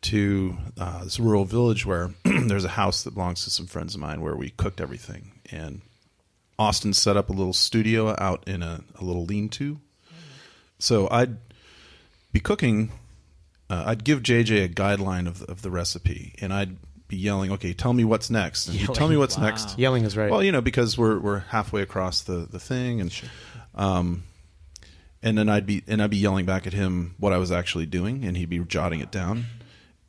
to 0.00 0.56
uh, 0.78 1.04
this 1.04 1.18
rural 1.20 1.44
village 1.44 1.84
where 1.84 2.10
there's 2.24 2.64
a 2.64 2.68
house 2.70 3.02
that 3.02 3.14
belongs 3.14 3.44
to 3.44 3.50
some 3.50 3.66
friends 3.66 3.94
of 3.94 4.00
mine 4.00 4.20
where 4.20 4.36
we 4.36 4.50
cooked 4.50 4.80
everything. 4.80 5.32
And 5.50 5.82
Austin 6.58 6.92
set 6.94 7.16
up 7.16 7.28
a 7.30 7.32
little 7.32 7.52
studio 7.52 8.14
out 8.18 8.46
in 8.48 8.62
a, 8.62 8.82
a 8.98 9.04
little 9.04 9.24
lean-to. 9.24 9.78
So 10.78 11.08
I'd 11.10 11.36
be 12.32 12.40
cooking. 12.40 12.90
Uh, 13.70 13.84
I'd 13.86 14.04
give 14.04 14.22
JJ 14.22 14.64
a 14.64 14.68
guideline 14.68 15.26
of 15.26 15.42
of 15.42 15.62
the 15.62 15.70
recipe, 15.70 16.34
and 16.40 16.52
I'd 16.52 16.76
be 17.08 17.16
yelling, 17.16 17.52
"Okay, 17.52 17.72
tell 17.72 17.92
me 17.92 18.04
what's 18.04 18.30
next." 18.30 18.68
And 18.68 18.76
he'd 18.76 18.94
tell 18.94 19.08
me 19.08 19.16
what's 19.16 19.36
Wow. 19.36 19.44
next. 19.44 19.78
Yelling 19.78 20.04
is 20.04 20.16
right. 20.16 20.30
Well, 20.30 20.42
you 20.42 20.52
know, 20.52 20.60
because 20.60 20.96
we're 20.96 21.18
we're 21.18 21.40
halfway 21.40 21.82
across 21.82 22.22
the 22.22 22.46
the 22.50 22.58
thing, 22.60 23.00
and 23.00 23.22
um, 23.74 24.22
and 25.22 25.36
then 25.36 25.48
I'd 25.48 25.66
be 25.66 25.82
and 25.86 26.00
I'd 26.02 26.10
be 26.10 26.16
yelling 26.16 26.46
back 26.46 26.66
at 26.66 26.72
him 26.72 27.14
what 27.18 27.32
I 27.32 27.38
was 27.38 27.50
actually 27.52 27.86
doing, 27.86 28.24
and 28.24 28.36
he'd 28.36 28.48
be 28.50 28.58
jotting 28.60 29.00
it 29.00 29.10
down. 29.10 29.46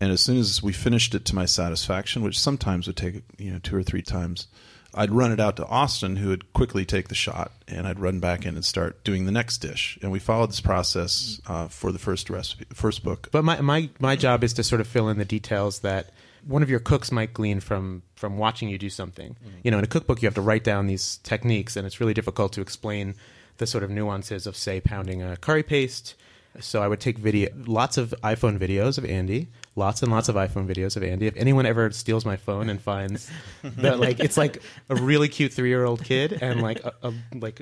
And 0.02 0.14
as 0.14 0.22
soon 0.22 0.38
as 0.38 0.64
we 0.64 0.72
finished 0.72 1.14
it 1.14 1.26
to 1.26 1.36
my 1.36 1.44
satisfaction, 1.46 2.22
which 2.22 2.40
sometimes 2.40 2.88
would 2.88 2.96
take 2.96 3.24
you 3.38 3.52
know 3.52 3.60
two 3.60 3.76
or 3.76 3.84
three 3.84 4.02
times, 4.02 4.48
I'd 4.94 5.12
run 5.12 5.32
it 5.32 5.40
out 5.40 5.56
to 5.58 5.66
Austin, 5.66 6.16
who 6.18 6.30
would 6.30 6.52
quickly 6.54 6.86
take 6.86 7.08
the 7.08 7.16
shot, 7.16 7.52
and 7.68 7.88
I'd 7.88 8.00
run 8.00 8.20
back 8.20 8.46
in 8.46 8.56
and 8.56 8.66
start 8.66 9.04
doing 9.04 9.26
the 9.26 9.32
next 9.32 9.60
dish. 9.60 10.00
And 10.02 10.12
we 10.12 10.20
followed 10.20 10.50
this 10.50 10.62
process 10.62 11.40
uh, 11.48 11.68
for 11.68 11.92
the 11.92 12.00
first 12.00 12.30
recipe, 12.30 12.66
first 12.74 13.04
book. 13.04 13.30
But 13.32 13.44
my, 13.44 13.62
my 13.62 13.90
my 14.00 14.16
job 14.16 14.44
is 14.44 14.54
to 14.54 14.64
sort 14.64 14.82
of 14.82 14.88
fill 14.88 15.10
in 15.10 15.18
the 15.18 15.26
details 15.26 15.80
that 15.80 16.12
one 16.46 16.64
of 16.64 16.70
your 16.70 16.80
cooks 16.80 17.12
might 17.12 17.34
glean 17.34 17.60
from 17.60 18.02
from 18.16 18.38
watching 18.38 18.70
you 18.70 18.78
do 18.78 18.90
something. 18.90 19.36
You 19.64 19.72
know, 19.72 19.78
in 19.78 19.84
a 19.84 19.88
cookbook, 19.88 20.22
you 20.22 20.28
have 20.28 20.36
to 20.36 20.42
write 20.42 20.64
down 20.64 20.88
these 20.88 21.18
techniques, 21.18 21.76
and 21.76 21.86
it's 21.86 22.00
really 22.00 22.14
difficult 22.14 22.54
to 22.54 22.62
explain 22.62 23.16
the 23.58 23.68
sort 23.68 23.84
of 23.84 23.90
nuances 23.90 24.48
of, 24.48 24.56
say, 24.56 24.80
pounding 24.80 25.22
a 25.22 25.38
curry 25.38 25.64
paste. 25.64 26.16
So 26.62 26.82
I 26.82 26.88
would 26.88 27.00
take 27.00 27.18
video, 27.18 27.50
lots 27.66 27.98
of 27.98 28.14
iPhone 28.24 28.58
videos 28.58 28.98
of 28.98 29.06
Andy, 29.06 29.48
lots 29.76 30.02
and 30.04 30.12
lots 30.12 30.30
of 30.30 30.36
iPhone 30.36 30.68
videos 30.68 30.98
of 30.98 31.04
Andy. 31.04 31.28
If 31.28 31.36
anyone 31.38 31.66
ever 31.66 31.92
steals 31.92 32.26
my 32.26 32.36
phone 32.38 32.70
and 32.70 32.82
finds 32.82 33.30
that, 33.64 34.00
like, 34.00 34.20
it's 34.20 34.38
like 34.38 34.62
a 34.90 34.96
really 34.96 35.28
cute 35.28 35.54
three 35.54 35.70
year 35.70 35.86
old 35.86 36.04
kid 36.04 36.34
and 36.42 36.62
like 36.62 36.84
a, 36.84 36.94
a 37.04 37.14
like 37.34 37.62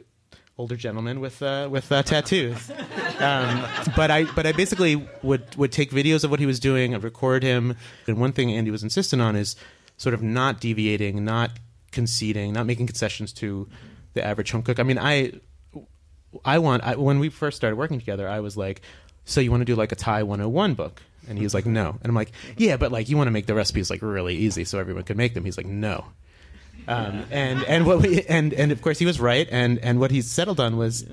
older 0.58 0.75
gentleman 0.75 1.20
with 1.20 1.42
uh, 1.42 1.68
with 1.72 1.92
uh, 1.92 2.04
tattoos. 2.04 2.72
Um, 3.20 3.66
but 3.96 4.12
I 4.12 4.25
but 4.36 4.46
I 4.46 4.51
basically 4.51 5.08
would 5.24 5.56
would 5.56 5.72
take 5.72 5.92
videos 5.92 6.24
of 6.24 6.32
what 6.32 6.39
he 6.39 6.46
was 6.46 6.60
doing 6.60 6.94
and 6.94 7.04
record 7.04 7.44
him. 7.44 7.75
And 8.08 8.20
one 8.20 8.32
thing 8.32 8.51
Andy 8.51 8.72
was 8.72 8.84
insistent 8.84 9.22
on 9.22 9.36
is 9.36 9.56
sort 9.98 10.13
of 10.13 10.22
not 10.22 10.60
deviating, 10.60 11.24
not 11.24 11.51
conceding, 11.92 12.54
not 12.54 12.66
making 12.66 12.88
concessions 12.88 13.34
to 13.34 13.68
the 14.13 14.24
average 14.24 14.51
home 14.51 14.63
cook. 14.63 14.80
I 14.80 14.84
mean, 14.84 15.00
I 15.00 15.34
I 16.46 16.60
want 16.60 16.84
I, 16.84 16.96
when 16.96 17.20
we 17.20 17.29
first 17.29 17.58
started 17.58 17.75
working 17.75 18.00
together, 18.00 18.27
I 18.27 18.39
was 18.39 18.58
like, 18.58 18.82
so 19.25 19.41
you 19.41 19.51
want 19.51 19.62
to 19.62 19.65
do 19.65 19.75
like 19.75 19.91
a 19.91 19.96
Thai 19.96 20.24
101 20.24 20.74
book? 20.74 21.01
And 21.27 21.38
he 21.38 21.44
was 21.44 21.53
like, 21.53 21.65
no. 21.65 21.89
And 22.01 22.10
I'm 22.10 22.15
like, 22.15 22.32
yeah, 22.56 22.77
but 22.77 22.91
like 22.91 23.10
you 23.10 23.17
want 23.17 23.27
to 23.27 23.32
make 23.32 23.46
the 23.46 23.56
recipes 23.56 23.89
like 23.89 24.01
really 24.01 24.36
easy 24.36 24.63
so 24.63 24.79
everyone 24.79 25.03
can 25.03 25.17
make 25.17 25.34
them. 25.34 25.44
He's 25.44 25.58
like, 25.58 25.65
no. 25.65 26.06
Um, 26.88 27.25
and 27.32 27.63
and 27.65 27.86
what 27.86 28.01
we 28.01 28.24
and 28.24 28.53
and 28.53 28.72
of 28.72 28.82
course 28.82 29.00
he 29.00 29.06
was 29.06 29.20
right. 29.20 29.48
And 29.51 29.79
and 29.79 30.00
what 30.00 30.12
he 30.12 30.22
settled 30.22 30.60
on 30.60 30.77
was 30.77 31.06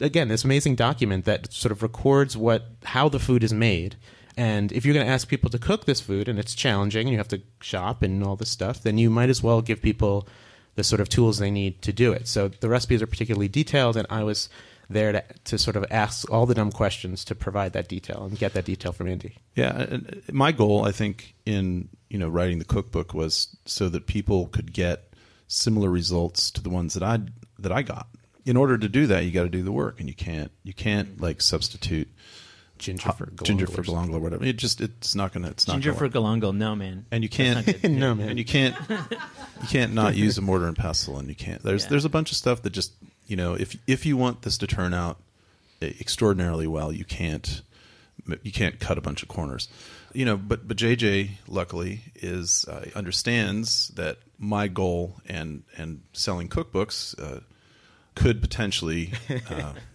again 0.00 0.28
this 0.28 0.44
amazing 0.44 0.74
document 0.74 1.24
that 1.26 1.52
sort 1.52 1.70
of 1.70 1.82
records 1.82 2.36
what 2.36 2.66
how 2.84 3.08
the 3.08 3.20
food 3.20 3.44
is 3.44 3.52
made. 3.52 3.96
And 4.36 4.72
if 4.72 4.84
you're 4.84 4.94
going 4.94 5.06
to 5.06 5.12
ask 5.12 5.28
people 5.28 5.50
to 5.50 5.58
cook 5.58 5.84
this 5.84 6.00
food 6.00 6.26
and 6.26 6.38
it's 6.38 6.54
challenging 6.54 7.02
and 7.06 7.10
you 7.10 7.18
have 7.18 7.28
to 7.28 7.42
shop 7.60 8.02
and 8.02 8.24
all 8.24 8.34
this 8.34 8.50
stuff, 8.50 8.82
then 8.82 8.96
you 8.96 9.10
might 9.10 9.28
as 9.28 9.42
well 9.42 9.60
give 9.60 9.82
people 9.82 10.26
the 10.74 10.84
sort 10.84 11.00
of 11.00 11.08
tools 11.08 11.38
they 11.38 11.50
need 11.50 11.82
to 11.82 11.92
do 11.92 12.12
it. 12.12 12.26
So 12.26 12.48
the 12.48 12.68
recipes 12.68 13.02
are 13.02 13.06
particularly 13.06 13.48
detailed, 13.48 13.96
and 13.96 14.06
I 14.10 14.22
was 14.22 14.48
there 14.88 15.12
to, 15.12 15.24
to 15.44 15.58
sort 15.58 15.76
of 15.76 15.84
ask 15.90 16.30
all 16.30 16.46
the 16.46 16.54
dumb 16.54 16.72
questions 16.72 17.24
to 17.26 17.34
provide 17.34 17.72
that 17.72 17.88
detail 17.88 18.24
and 18.24 18.38
get 18.38 18.54
that 18.54 18.64
detail 18.64 18.92
from 18.92 19.08
Andy. 19.08 19.36
Yeah, 19.54 19.98
my 20.30 20.52
goal, 20.52 20.84
I 20.84 20.92
think, 20.92 21.34
in 21.46 21.88
you 22.08 22.18
know 22.18 22.28
writing 22.28 22.58
the 22.58 22.64
cookbook 22.64 23.14
was 23.14 23.56
so 23.64 23.88
that 23.88 24.06
people 24.06 24.46
could 24.46 24.72
get 24.72 25.12
similar 25.48 25.90
results 25.90 26.50
to 26.52 26.62
the 26.62 26.70
ones 26.70 26.94
that 26.94 27.02
I 27.02 27.20
that 27.58 27.72
I 27.72 27.82
got. 27.82 28.08
In 28.44 28.56
order 28.56 28.76
to 28.76 28.88
do 28.88 29.06
that, 29.06 29.24
you 29.24 29.30
got 29.30 29.44
to 29.44 29.48
do 29.48 29.62
the 29.62 29.72
work, 29.72 30.00
and 30.00 30.08
you 30.08 30.14
can't 30.14 30.50
you 30.62 30.72
can't 30.72 31.20
like 31.20 31.40
substitute 31.40 32.08
Ginger 32.82 33.12
for 33.12 33.26
Galangal 33.26 33.42
ginger 33.44 33.66
for 33.66 33.82
or 33.90 34.10
or 34.14 34.18
whatever. 34.20 34.44
It 34.44 34.56
just 34.56 34.80
it's 34.80 35.14
not 35.14 35.32
gonna 35.32 35.48
it's 35.48 35.66
not 35.66 35.74
Ginger 35.74 35.90
gonna 35.90 35.98
for 35.98 36.04
work. 36.20 36.40
Galangal, 36.40 36.54
no 36.56 36.74
man. 36.76 37.06
and 37.10 37.22
you 37.22 37.28
That's 37.30 37.54
not 37.56 37.64
can't 37.64 37.82
good. 37.82 37.90
no 37.98 38.14
man. 38.14 38.28
and 38.30 38.38
you 38.38 38.44
can't 38.44 38.76
you 38.88 39.68
can't 39.68 39.92
not 39.94 40.14
use 40.26 40.36
a 40.38 40.42
mortar 40.42 40.66
and 40.66 40.76
pestle 40.76 41.18
and 41.18 41.28
you 41.28 41.34
can't 41.34 41.62
there's 41.62 41.84
Yeah. 41.84 41.90
there's 41.90 42.04
a 42.04 42.08
bunch 42.10 42.30
of 42.30 42.36
stuff 42.36 42.62
that 42.62 42.70
just 42.70 42.92
you 43.26 43.36
know 43.36 43.54
if 43.54 43.76
if 43.86 44.04
you 44.06 44.16
want 44.16 44.42
this 44.42 44.58
to 44.58 44.66
turn 44.66 44.92
out 44.92 45.18
extraordinarily 45.80 46.66
well 46.66 46.92
you 46.92 47.04
can't 47.04 47.62
you 48.42 48.52
can't 48.52 48.78
cut 48.78 48.98
a 48.98 49.00
bunch 49.00 49.22
of 49.22 49.28
corners 49.28 49.68
you 50.12 50.24
know 50.24 50.36
but 50.36 50.68
but 50.68 50.76
JJ 50.76 51.30
luckily 51.48 52.00
is 52.16 52.64
uh, 52.68 52.88
understands 52.94 53.88
that 53.96 54.18
my 54.38 54.68
goal 54.68 55.16
and 55.28 55.62
and 55.76 56.02
selling 56.12 56.48
cookbooks 56.48 57.18
uh, 57.20 57.40
could 58.14 58.40
potentially 58.40 59.12
uh, 59.50 59.72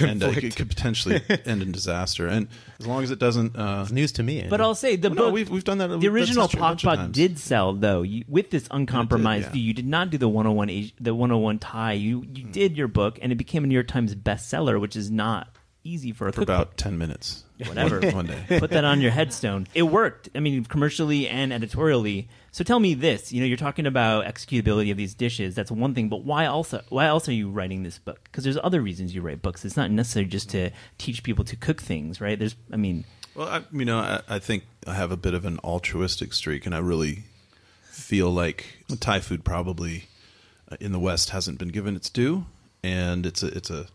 and 0.00 0.22
uh, 0.22 0.28
it 0.28 0.56
could 0.56 0.68
potentially 0.68 1.20
end 1.44 1.62
in 1.62 1.72
disaster 1.72 2.26
and 2.26 2.48
as 2.80 2.86
long 2.86 3.02
as 3.02 3.10
it 3.10 3.18
doesn't 3.18 3.56
uh, 3.56 3.80
It's 3.82 3.92
news 3.92 4.12
to 4.12 4.22
me. 4.22 4.38
Andy. 4.38 4.48
But 4.50 4.60
I'll 4.60 4.74
say 4.74 4.96
the 4.96 5.08
well, 5.08 5.14
no, 5.16 5.24
book. 5.26 5.34
we've 5.34 5.50
we've 5.50 5.64
done 5.64 5.78
that 5.78 5.88
the 6.00 6.08
original 6.08 6.42
that's 6.44 6.52
history 6.52 6.58
a 6.58 6.62
bunch 6.62 6.84
of 6.84 6.88
Pok 6.88 6.96
times. 6.98 7.14
did 7.14 7.38
sell 7.38 7.72
though. 7.72 8.02
You, 8.02 8.24
with 8.28 8.50
this 8.50 8.68
uncompromised 8.70 9.46
yeah. 9.46 9.52
view, 9.52 9.62
you 9.62 9.74
did 9.74 9.86
not 9.86 10.10
do 10.10 10.18
the 10.18 10.28
101 10.28 10.92
the 11.00 11.14
101 11.14 11.58
tie. 11.58 11.92
You 11.94 12.24
you 12.34 12.44
Hmm. 12.44 12.50
did 12.52 12.76
your 12.76 12.88
book, 12.88 13.18
and 13.22 13.32
it 13.32 13.36
became 13.36 13.64
a 13.64 13.66
New 13.66 13.74
York 13.74 13.88
Times 13.88 14.14
bestseller, 14.14 14.80
which 14.80 14.96
is 14.96 15.10
not 15.10 15.48
easy 15.88 16.12
for 16.12 16.28
a 16.28 16.32
for 16.32 16.40
cookbook. 16.40 16.56
about 16.56 16.76
10 16.76 16.98
minutes 16.98 17.44
Whatever. 17.66 18.00
one 18.12 18.26
day 18.26 18.58
Put 18.58 18.70
that 18.70 18.84
on 18.84 19.00
your 19.00 19.10
headstone. 19.10 19.66
It 19.74 19.82
worked. 19.82 20.28
I 20.34 20.40
mean, 20.40 20.64
commercially 20.64 21.26
and 21.28 21.52
editorially. 21.52 22.28
So 22.52 22.62
tell 22.62 22.78
me 22.78 22.94
this. 22.94 23.32
You 23.32 23.40
know, 23.40 23.46
you're 23.46 23.56
talking 23.56 23.86
about 23.86 24.24
executability 24.26 24.90
of 24.90 24.96
these 24.96 25.14
dishes. 25.14 25.54
That's 25.54 25.70
one 25.70 25.94
thing. 25.94 26.08
But 26.08 26.22
why 26.24 26.46
also? 26.46 26.82
Why 26.88 27.06
else 27.06 27.28
are 27.28 27.32
you 27.32 27.50
writing 27.50 27.82
this 27.82 27.98
book? 27.98 28.20
Because 28.24 28.44
there's 28.44 28.58
other 28.62 28.80
reasons 28.80 29.14
you 29.14 29.22
write 29.22 29.42
books. 29.42 29.64
It's 29.64 29.76
not 29.76 29.90
necessarily 29.90 30.30
just 30.30 30.50
to 30.50 30.70
teach 30.98 31.22
people 31.24 31.44
to 31.46 31.56
cook 31.56 31.80
things, 31.82 32.20
right? 32.20 32.38
There's. 32.38 32.54
I 32.72 32.76
mean, 32.76 33.04
Well, 33.34 33.48
I, 33.48 33.62
you 33.72 33.84
know, 33.84 33.98
I, 33.98 34.20
I 34.28 34.38
think 34.38 34.64
I 34.86 34.94
have 34.94 35.10
a 35.10 35.16
bit 35.16 35.34
of 35.34 35.44
an 35.44 35.58
altruistic 35.64 36.32
streak, 36.34 36.64
and 36.64 36.74
I 36.74 36.78
really 36.78 37.24
feel 37.90 38.30
like 38.30 38.84
Thai 39.00 39.18
food 39.20 39.44
probably 39.44 40.04
uh, 40.70 40.76
in 40.80 40.92
the 40.92 41.00
West 41.00 41.30
hasn't 41.30 41.58
been 41.58 41.68
given 41.70 41.96
its 41.96 42.08
due, 42.08 42.46
and 42.84 43.26
it's 43.26 43.42
a 43.42 43.48
it's 43.48 43.70
a 43.70 43.86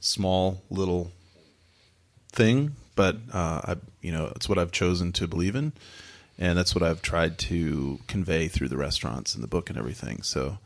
small 0.00 0.62
little 0.70 1.12
thing, 2.32 2.76
but 2.96 3.16
uh, 3.32 3.60
I 3.64 3.76
you 4.00 4.12
know 4.12 4.32
it's 4.36 4.48
what 4.48 4.58
I've 4.58 4.72
chosen 4.72 5.12
to 5.12 5.28
believe 5.28 5.54
in, 5.54 5.72
and 6.38 6.58
that's 6.58 6.74
what 6.74 6.82
I've 6.82 7.02
tried 7.02 7.38
to 7.38 8.00
convey 8.08 8.48
through 8.48 8.68
the 8.68 8.76
restaurants 8.76 9.34
and 9.34 9.42
the 9.42 9.48
book 9.48 9.70
and 9.70 9.78
everything. 9.78 10.22
So. 10.22 10.58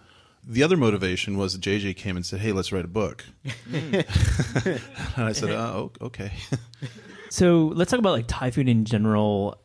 The 0.48 0.62
other 0.62 0.76
motivation 0.76 1.36
was 1.36 1.58
JJ 1.58 1.96
came 1.96 2.14
and 2.14 2.24
said, 2.24 2.38
"Hey, 2.38 2.52
let's 2.52 2.70
write 2.70 2.84
a 2.84 2.86
book," 3.02 3.24
and 3.74 4.04
I 5.16 5.32
said, 5.32 5.50
"Oh, 5.50 5.90
okay." 6.00 6.30
So 7.30 7.72
let's 7.74 7.90
talk 7.90 7.98
about 7.98 8.12
like 8.12 8.26
Thai 8.28 8.50
food 8.50 8.68
in 8.68 8.84
general. 8.84 9.58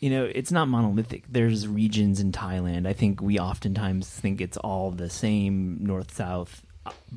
You 0.00 0.10
know, 0.10 0.24
it's 0.24 0.52
not 0.52 0.68
monolithic. 0.68 1.24
There's 1.28 1.66
regions 1.66 2.20
in 2.20 2.32
Thailand. 2.32 2.86
I 2.86 2.92
think 2.92 3.22
we 3.22 3.38
oftentimes 3.38 4.08
think 4.08 4.40
it's 4.40 4.58
all 4.58 4.90
the 4.90 5.08
same 5.08 5.78
north 5.80 6.14
south 6.14 6.62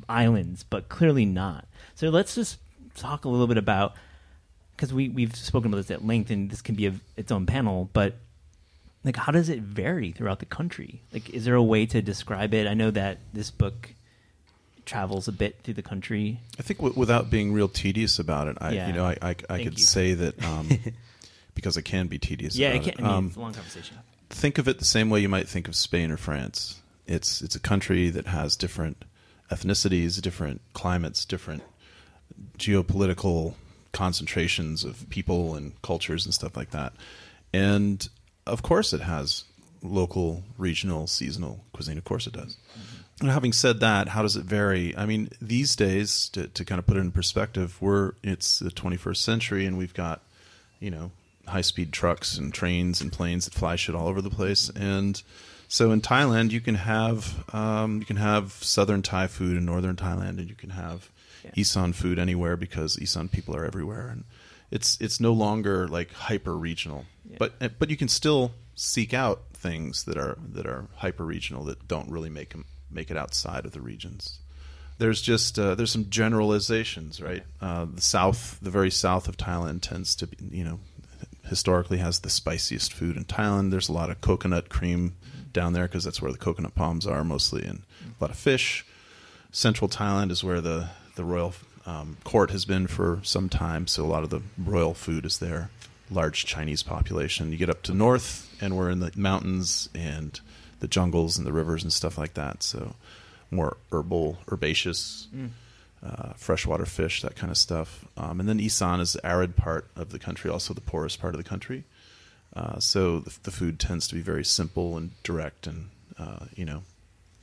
islands, 0.08 0.64
but 0.64 0.88
clearly 0.88 1.26
not. 1.26 1.66
So 1.94 2.08
let's 2.08 2.34
just 2.34 2.58
talk 2.98 3.24
a 3.24 3.28
little 3.28 3.46
bit 3.46 3.58
about 3.58 3.94
because 4.76 4.92
we 4.92 5.08
we've 5.08 5.34
spoken 5.34 5.70
about 5.72 5.78
this 5.78 5.90
at 5.90 6.04
length, 6.04 6.30
and 6.30 6.50
this 6.50 6.62
can 6.62 6.74
be 6.74 6.86
a, 6.86 6.94
its 7.16 7.32
own 7.32 7.46
panel. 7.46 7.88
But 7.92 8.16
like, 9.04 9.16
how 9.16 9.32
does 9.32 9.48
it 9.48 9.60
vary 9.60 10.12
throughout 10.12 10.38
the 10.40 10.46
country? 10.46 11.02
Like, 11.12 11.30
is 11.30 11.44
there 11.44 11.54
a 11.54 11.62
way 11.62 11.86
to 11.86 12.02
describe 12.02 12.54
it? 12.54 12.66
I 12.66 12.74
know 12.74 12.90
that 12.90 13.18
this 13.32 13.50
book 13.50 13.94
travels 14.84 15.28
a 15.28 15.32
bit 15.32 15.56
through 15.62 15.74
the 15.74 15.82
country. 15.82 16.40
I 16.58 16.62
think 16.62 16.78
w- 16.78 16.98
without 16.98 17.28
being 17.30 17.52
real 17.52 17.68
tedious 17.68 18.18
about 18.18 18.48
it, 18.48 18.56
I 18.60 18.72
Yeah. 18.72 18.86
you 18.88 18.92
know 18.94 19.04
I 19.04 19.16
I, 19.22 19.36
I 19.50 19.62
could 19.62 19.78
you. 19.78 19.84
say 19.84 20.14
that 20.14 20.42
um, 20.50 20.68
because 21.54 21.76
it 21.76 21.82
can 21.82 22.06
be 22.06 22.18
tedious. 22.18 22.56
Yeah, 22.56 22.68
about 22.70 22.86
it 22.88 22.96
can, 22.96 23.04
I 23.04 23.08
mean, 23.08 23.16
Um, 23.18 23.26
it's 23.28 23.36
a 23.36 23.40
long 23.40 23.52
conversation. 23.52 23.96
think 24.30 24.58
of 24.58 24.66
it 24.68 24.78
the 24.78 24.84
same 24.84 25.10
way 25.10 25.20
you 25.20 25.28
might 25.28 25.48
think 25.48 25.68
of 25.68 25.76
Spain 25.76 26.10
or 26.10 26.16
France. 26.16 26.80
It's 27.06 27.40
it's 27.42 27.54
a 27.56 27.60
country 27.60 28.10
that 28.10 28.26
has 28.28 28.56
different 28.56 29.04
ethnicities, 29.50 30.20
different 30.20 30.60
climates, 30.74 31.24
different 31.24 31.62
geopolitical 32.58 33.54
concentrations 33.92 34.84
of 34.84 35.08
people 35.10 35.54
and 35.54 35.80
cultures 35.82 36.24
and 36.24 36.34
stuff 36.34 36.56
like 36.56 36.70
that. 36.70 36.92
And 37.52 38.08
of 38.46 38.62
course, 38.62 38.92
it 38.92 39.00
has 39.00 39.44
local, 39.82 40.42
regional, 40.56 41.06
seasonal 41.06 41.64
cuisine. 41.72 41.98
Of 41.98 42.04
course, 42.04 42.26
it 42.26 42.32
does. 42.32 42.56
And 43.20 43.30
having 43.30 43.52
said 43.52 43.80
that, 43.80 44.08
how 44.08 44.22
does 44.22 44.36
it 44.36 44.44
vary? 44.44 44.96
I 44.96 45.06
mean, 45.06 45.30
these 45.40 45.74
days, 45.74 46.28
to, 46.30 46.46
to 46.48 46.64
kind 46.64 46.78
of 46.78 46.86
put 46.86 46.96
it 46.96 47.00
in 47.00 47.10
perspective, 47.10 47.76
we're 47.80 48.12
it's 48.22 48.60
the 48.60 48.70
21st 48.70 49.16
century, 49.16 49.66
and 49.66 49.76
we've 49.76 49.94
got, 49.94 50.22
you 50.78 50.90
know, 50.90 51.10
high 51.46 51.62
speed 51.62 51.92
trucks 51.92 52.38
and 52.38 52.54
trains 52.54 53.00
and 53.00 53.12
planes 53.12 53.46
that 53.46 53.54
fly 53.54 53.74
shit 53.74 53.94
all 53.94 54.06
over 54.06 54.22
the 54.22 54.30
place. 54.30 54.70
And 54.70 55.20
so 55.66 55.90
in 55.90 56.00
Thailand, 56.00 56.52
you 56.52 56.60
can 56.60 56.76
have 56.76 57.52
um, 57.54 57.98
you 57.98 58.04
can 58.04 58.16
have 58.16 58.52
southern 58.52 59.02
Thai 59.02 59.26
food 59.26 59.56
in 59.56 59.64
northern 59.64 59.96
Thailand, 59.96 60.38
and 60.38 60.48
you 60.48 60.54
can 60.54 60.70
have 60.70 61.10
Yeah. 61.44 61.50
Isan 61.56 61.92
food 61.92 62.18
anywhere 62.18 62.56
because 62.56 62.98
Isan 62.98 63.28
people 63.28 63.54
are 63.56 63.64
everywhere, 63.64 64.08
and 64.08 64.24
it's 64.70 64.98
it's 65.00 65.20
no 65.20 65.32
longer 65.32 65.88
like 65.88 66.12
hyper 66.12 66.56
regional. 66.56 67.06
Yeah. 67.28 67.36
But 67.38 67.78
but 67.78 67.90
you 67.90 67.96
can 67.96 68.08
still 68.08 68.52
seek 68.74 69.12
out 69.12 69.42
things 69.52 70.04
that 70.04 70.16
are 70.16 70.38
that 70.52 70.66
are 70.66 70.86
hyper 70.96 71.24
regional 71.24 71.64
that 71.64 71.88
don't 71.88 72.10
really 72.10 72.30
make 72.30 72.54
'em- 72.54 72.64
make 72.90 73.10
it 73.10 73.16
outside 73.16 73.64
of 73.64 73.72
the 73.72 73.80
regions. 73.80 74.38
There's 74.98 75.22
just 75.22 75.58
uh, 75.58 75.74
there's 75.74 75.92
some 75.92 76.10
generalizations, 76.10 77.20
right? 77.20 77.44
Uh, 77.60 77.86
the 77.92 78.00
south, 78.00 78.58
the 78.60 78.70
very 78.70 78.90
south 78.90 79.28
of 79.28 79.36
Thailand, 79.36 79.80
tends 79.82 80.16
to 80.16 80.26
be 80.26 80.36
you 80.56 80.64
know 80.64 80.80
historically 81.46 81.98
has 81.98 82.20
the 82.20 82.30
spiciest 82.30 82.92
food 82.92 83.16
in 83.16 83.24
Thailand. 83.24 83.70
There's 83.70 83.88
a 83.88 83.92
lot 83.92 84.10
of 84.10 84.20
coconut 84.20 84.68
cream 84.68 85.16
down 85.52 85.72
there 85.72 85.86
because 85.86 86.04
that's 86.04 86.20
where 86.20 86.32
the 86.32 86.38
coconut 86.38 86.74
palms 86.74 87.06
are 87.06 87.24
mostly, 87.24 87.64
and 87.64 87.82
a 88.04 88.22
lot 88.24 88.30
of 88.30 88.36
fish. 88.36 88.84
Central 89.50 89.88
Thailand 89.88 90.30
is 90.30 90.44
where 90.44 90.60
the 90.60 90.90
the 91.18 91.24
royal 91.24 91.52
um, 91.84 92.16
court 92.22 92.52
has 92.52 92.64
been 92.64 92.86
for 92.86 93.18
some 93.24 93.48
time, 93.48 93.88
so 93.88 94.04
a 94.04 94.06
lot 94.06 94.22
of 94.22 94.30
the 94.30 94.40
royal 94.56 94.94
food 94.94 95.26
is 95.26 95.40
there. 95.40 95.68
Large 96.10 96.46
Chinese 96.46 96.84
population. 96.84 97.50
You 97.50 97.58
get 97.58 97.68
up 97.68 97.82
to 97.82 97.92
north, 97.92 98.56
and 98.60 98.76
we're 98.76 98.88
in 98.88 99.00
the 99.00 99.10
mountains 99.16 99.88
and 99.96 100.40
the 100.78 100.86
jungles 100.86 101.36
and 101.36 101.44
the 101.44 101.52
rivers 101.52 101.82
and 101.82 101.92
stuff 101.92 102.16
like 102.16 102.34
that. 102.34 102.62
So 102.62 102.94
more 103.50 103.78
herbal, 103.90 104.38
herbaceous, 104.50 105.26
uh, 106.06 106.34
freshwater 106.36 106.86
fish, 106.86 107.20
that 107.22 107.34
kind 107.34 107.50
of 107.50 107.58
stuff. 107.58 108.06
Um, 108.16 108.38
and 108.38 108.48
then 108.48 108.60
Isan 108.60 109.00
is 109.00 109.14
the 109.14 109.26
arid 109.26 109.56
part 109.56 109.90
of 109.96 110.10
the 110.10 110.20
country, 110.20 110.48
also 110.50 110.72
the 110.72 110.80
poorest 110.80 111.20
part 111.20 111.34
of 111.34 111.42
the 111.42 111.48
country. 111.48 111.82
Uh, 112.54 112.78
so 112.78 113.18
the, 113.18 113.36
the 113.42 113.50
food 113.50 113.80
tends 113.80 114.06
to 114.06 114.14
be 114.14 114.22
very 114.22 114.44
simple 114.44 114.96
and 114.96 115.10
direct, 115.24 115.66
and 115.66 115.88
uh, 116.16 116.46
you 116.54 116.64
know, 116.64 116.84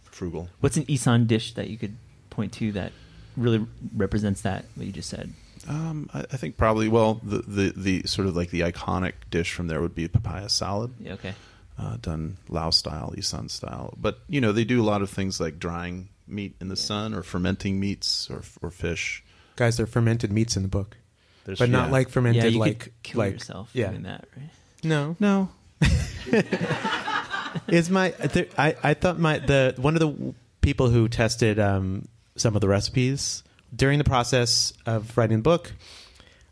frugal. 0.03 0.47
What's 0.61 0.77
an 0.77 0.85
Isan 0.87 1.27
dish 1.27 1.53
that 1.55 1.69
you 1.69 1.77
could 1.77 1.97
point 2.29 2.53
to 2.53 2.71
that 2.71 2.93
really 3.37 3.65
represents 3.95 4.41
that 4.41 4.65
what 4.75 4.85
you 4.85 4.91
just 4.91 5.09
said? 5.09 5.33
Um, 5.67 6.09
I, 6.13 6.19
I 6.21 6.37
think 6.37 6.57
probably 6.57 6.87
well 6.89 7.15
the, 7.23 7.39
the 7.39 7.73
the 7.75 8.03
sort 8.07 8.27
of 8.27 8.35
like 8.35 8.49
the 8.51 8.61
iconic 8.61 9.13
dish 9.31 9.53
from 9.53 9.67
there 9.67 9.81
would 9.81 9.95
be 9.95 10.05
a 10.05 10.09
papaya 10.09 10.47
salad, 10.49 10.93
Yeah, 10.99 11.13
okay. 11.13 11.33
uh, 11.79 11.97
done 12.01 12.37
Lao 12.49 12.69
style, 12.69 13.13
Isan 13.17 13.49
style. 13.49 13.93
But 13.97 14.19
you 14.27 14.39
know 14.41 14.51
they 14.51 14.63
do 14.65 14.81
a 14.81 14.85
lot 14.85 15.01
of 15.01 15.09
things 15.09 15.39
like 15.39 15.57
drying 15.59 16.09
meat 16.27 16.55
in 16.61 16.67
the 16.67 16.75
Yeah. 16.75 16.81
sun 16.81 17.13
or 17.13 17.23
fermenting 17.23 17.79
meats 17.79 18.29
or 18.29 18.43
or 18.61 18.69
fish. 18.71 19.23
Guys, 19.55 19.77
they're 19.77 19.87
fermented 19.87 20.31
meats 20.31 20.55
in 20.57 20.63
the 20.63 20.69
book, 20.69 20.97
There's, 21.45 21.59
but 21.59 21.69
not 21.69 21.87
yeah. 21.87 21.91
like 21.93 22.09
fermented 22.09 22.43
yeah, 22.43 22.49
you 22.49 22.59
like 22.59 22.79
could 22.79 23.03
kill 23.03 23.19
like 23.19 23.33
yourself 23.33 23.69
yeah. 23.73 23.89
doing 23.89 24.03
that, 24.03 24.27
right? 24.37 24.49
No, 24.83 25.15
no. 25.19 25.49
is 27.67 27.89
my 27.89 28.09
there, 28.11 28.47
I 28.57 28.75
I 28.83 28.93
thought 28.93 29.17
my 29.19 29.39
the 29.39 29.73
one 29.77 29.95
of 29.95 29.99
the 29.99 30.33
people 30.61 30.89
who 30.89 31.07
tested 31.07 31.59
um, 31.59 32.07
some 32.35 32.55
of 32.55 32.61
the 32.61 32.67
recipes 32.67 33.43
during 33.75 33.97
the 33.97 34.03
process 34.03 34.73
of 34.85 35.17
writing 35.17 35.37
the 35.37 35.43
book. 35.43 35.73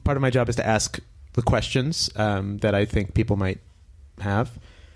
Part 0.03 0.17
of 0.17 0.21
my 0.21 0.29
job 0.29 0.49
is 0.49 0.55
to 0.57 0.65
ask 0.65 0.99
the 1.33 1.41
questions 1.41 2.09
um, 2.15 2.57
that 2.59 2.75
I 2.75 2.85
think 2.85 3.13
people 3.13 3.35
might 3.35 3.59
have. 4.19 4.51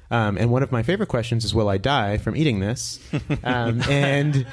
Um, 0.10 0.38
and 0.38 0.51
one 0.51 0.63
of 0.63 0.72
my 0.72 0.84
favorite 0.84 1.10
questions 1.10 1.44
is, 1.44 1.53
"Will 1.53 1.67
I 1.67 1.77
die 1.77 2.17
from 2.17 2.36
eating 2.36 2.60
this?" 2.60 3.00
um, 3.44 3.82
and 3.89 4.46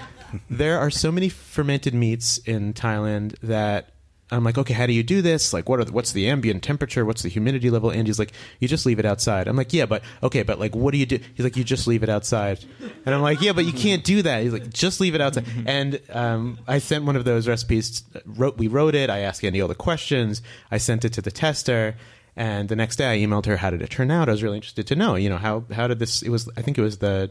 there 0.50 0.78
are 0.78 0.90
so 0.90 1.12
many 1.12 1.28
fermented 1.28 1.94
meats 1.94 2.38
in 2.38 2.74
Thailand 2.74 3.36
that 3.40 3.90
I'm 4.30 4.42
like, 4.42 4.56
okay, 4.56 4.74
how 4.74 4.86
do 4.86 4.92
you 4.92 5.02
do 5.02 5.20
this? 5.20 5.52
Like, 5.52 5.68
what 5.68 5.80
are 5.80 5.84
the, 5.84 5.92
what's 5.92 6.12
the 6.12 6.28
ambient 6.28 6.62
temperature? 6.62 7.04
What's 7.04 7.22
the 7.22 7.28
humidity 7.28 7.68
level? 7.70 7.90
Andy's 7.90 8.18
like, 8.18 8.32
you 8.58 8.66
just 8.66 8.86
leave 8.86 8.98
it 8.98 9.04
outside. 9.04 9.46
I'm 9.46 9.56
like, 9.56 9.72
yeah, 9.72 9.86
but 9.86 10.02
okay, 10.22 10.42
but 10.42 10.58
like, 10.58 10.74
what 10.74 10.92
do 10.92 10.98
you 10.98 11.06
do? 11.06 11.18
He's 11.34 11.44
like, 11.44 11.56
you 11.56 11.64
just 11.64 11.86
leave 11.86 12.02
it 12.02 12.08
outside. 12.08 12.64
And 13.04 13.14
I'm 13.14 13.20
like, 13.20 13.42
yeah, 13.42 13.52
but 13.52 13.66
you 13.66 13.72
can't 13.72 14.02
do 14.02 14.22
that. 14.22 14.42
He's 14.42 14.52
like, 14.52 14.70
just 14.70 15.00
leave 15.00 15.14
it 15.14 15.20
outside. 15.20 15.44
And 15.66 16.00
um, 16.10 16.58
I 16.66 16.78
sent 16.78 17.04
one 17.04 17.16
of 17.16 17.24
those 17.24 17.46
recipes. 17.46 18.02
Wrote, 18.24 18.56
we 18.56 18.66
wrote 18.66 18.94
it. 18.94 19.10
I 19.10 19.20
asked 19.20 19.44
Andy 19.44 19.60
all 19.60 19.68
the 19.68 19.74
questions. 19.74 20.40
I 20.70 20.78
sent 20.78 21.04
it 21.04 21.12
to 21.14 21.22
the 21.22 21.30
tester. 21.30 21.96
And 22.34 22.68
the 22.68 22.76
next 22.76 22.96
day, 22.96 23.12
I 23.12 23.18
emailed 23.18 23.46
her. 23.46 23.58
How 23.58 23.70
did 23.70 23.82
it 23.82 23.90
turn 23.90 24.10
out? 24.10 24.28
I 24.28 24.32
was 24.32 24.42
really 24.42 24.56
interested 24.56 24.86
to 24.88 24.96
know. 24.96 25.14
You 25.14 25.28
know, 25.28 25.38
how 25.38 25.64
how 25.70 25.86
did 25.86 26.00
this? 26.00 26.20
It 26.22 26.30
was. 26.30 26.48
I 26.56 26.62
think 26.62 26.78
it 26.78 26.82
was 26.82 26.98
the 26.98 27.30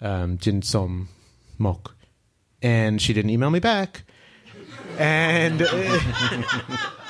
um, 0.00 0.38
Jinsom 0.38 1.10
Mok, 1.58 1.94
and 2.62 3.02
she 3.02 3.12
didn't 3.12 3.32
email 3.32 3.50
me 3.50 3.58
back. 3.58 4.04
And 5.00 5.62
uh, 5.62 5.66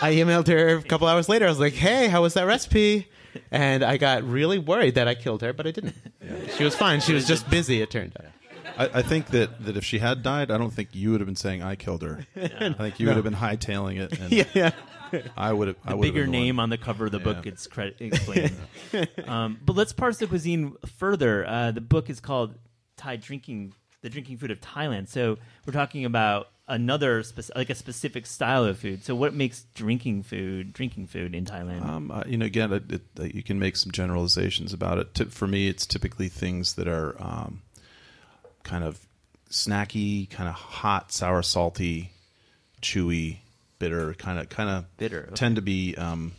I 0.01 0.15
emailed 0.15 0.47
her 0.47 0.77
a 0.77 0.83
couple 0.83 1.09
hours 1.09 1.29
later. 1.29 1.47
I 1.47 1.49
was 1.49 1.59
like, 1.59 1.73
"Hey, 1.73 2.07
how 2.09 2.23
was 2.23 2.35
that 2.35 2.45
recipe?" 2.47 3.09
And 3.51 3.83
I 3.83 3.97
got 3.97 4.23
really 4.23 4.59
worried 4.59 4.95
that 4.95 5.09
I 5.09 5.15
killed 5.15 5.43
her, 5.43 5.53
but 5.53 5.67
I 5.67 5.73
didn't. 5.73 5.95
She 6.57 6.63
was 6.65 6.77
fine. 6.77 7.01
She 7.01 7.13
was 7.13 7.27
just 7.27 7.51
busy. 7.51 7.83
It 7.83 7.91
turned 7.91 8.17
out. 8.19 8.27
I, 8.79 9.01
I 9.01 9.03
think 9.03 9.27
that, 9.29 9.65
that 9.65 9.77
if 9.77 9.85
she 9.85 9.99
had 9.99 10.23
died, 10.23 10.51
I 10.51 10.59
don't 10.59 10.73
think 10.73 10.91
you 10.93 11.11
would 11.11 11.21
have 11.21 11.27
been 11.27 11.37
saying 11.37 11.63
I 11.63 11.75
killed 11.75 12.03
her. 12.03 12.27
I 12.37 12.73
think 12.73 13.01
you 13.01 13.07
would 13.09 13.17
have 13.17 13.25
been 13.25 13.35
hightailing 13.35 14.01
it, 14.01 14.19
and 14.19 14.33
Yeah, 14.33 14.45
yeah. 14.55 14.71
I 15.37 15.53
would 15.53 15.69
have. 15.69 15.77
I 15.85 15.95
would 15.95 16.03
bigger 16.03 16.23
been 16.23 16.31
the 16.33 16.39
name 16.39 16.57
one. 16.59 16.65
on 16.65 16.71
the 16.71 16.79
cover 16.79 17.07
of 17.07 17.13
the 17.13 17.19
book 17.19 17.39
Yeah. 17.39 17.43
gets 17.51 17.67
credit 17.67 17.97
explained. 18.01 18.53
um, 19.27 19.59
but 19.65 19.75
let's 19.75 19.93
parse 19.93 20.19
the 20.19 20.29
cuisine 20.29 20.75
further. 20.97 21.45
Uh, 21.45 21.73
the 21.73 21.81
book 21.81 22.09
is 22.09 22.21
called 22.21 22.55
Thai 22.97 23.17
Drinking, 23.17 23.75
the 24.03 24.09
drinking 24.09 24.39
food 24.39 24.53
of 24.53 24.61
Thailand. 24.61 25.09
So 25.09 25.39
we're 25.67 25.73
talking 25.73 26.05
about 26.05 26.49
another 26.71 27.23
spec- 27.23 27.55
like 27.55 27.69
a 27.69 27.75
specific 27.75 28.25
style 28.27 28.65
of 28.65 28.79
food. 28.79 29.05
So 29.05 29.15
what 29.15 29.35
makes 29.35 29.65
drinking 29.75 30.23
food 30.23 30.73
drinking 30.73 31.09
food 31.09 31.35
in 31.35 31.45
Thailand? 31.45 31.85
Um, 31.85 32.11
uh, 32.11 32.23
you 32.27 32.39
know, 32.39 32.47
again, 32.47 32.73
it, 32.73 32.91
it, 32.91 33.03
uh, 33.19 33.25
you 33.25 33.43
can 33.43 33.59
make 33.59 33.77
some 33.77 33.93
generalizations 33.93 34.73
about 34.73 34.99
it. 34.99 35.15
Tip, 35.15 35.33
for 35.33 35.47
me, 35.47 35.69
it's 35.69 35.85
typically 35.85 36.29
things 36.29 36.75
that 36.75 36.89
are 36.89 37.17
um, 37.19 37.63
kind 38.63 38.85
of 38.85 39.01
snacky, 39.51 40.31
kind 40.31 40.49
of 40.49 40.55
hot, 40.55 41.13
sour, 41.13 41.43
salty, 41.43 42.13
chewy, 42.81 43.39
bitter, 43.79 44.15
kind 44.15 44.39
of 44.39 44.49
kind 44.49 44.71
of 44.71 44.97
Bitter, 44.97 45.25
okay. 45.25 45.35
Tend 45.35 45.57
to 45.57 45.63
be 45.63 45.97
um, 45.97 46.33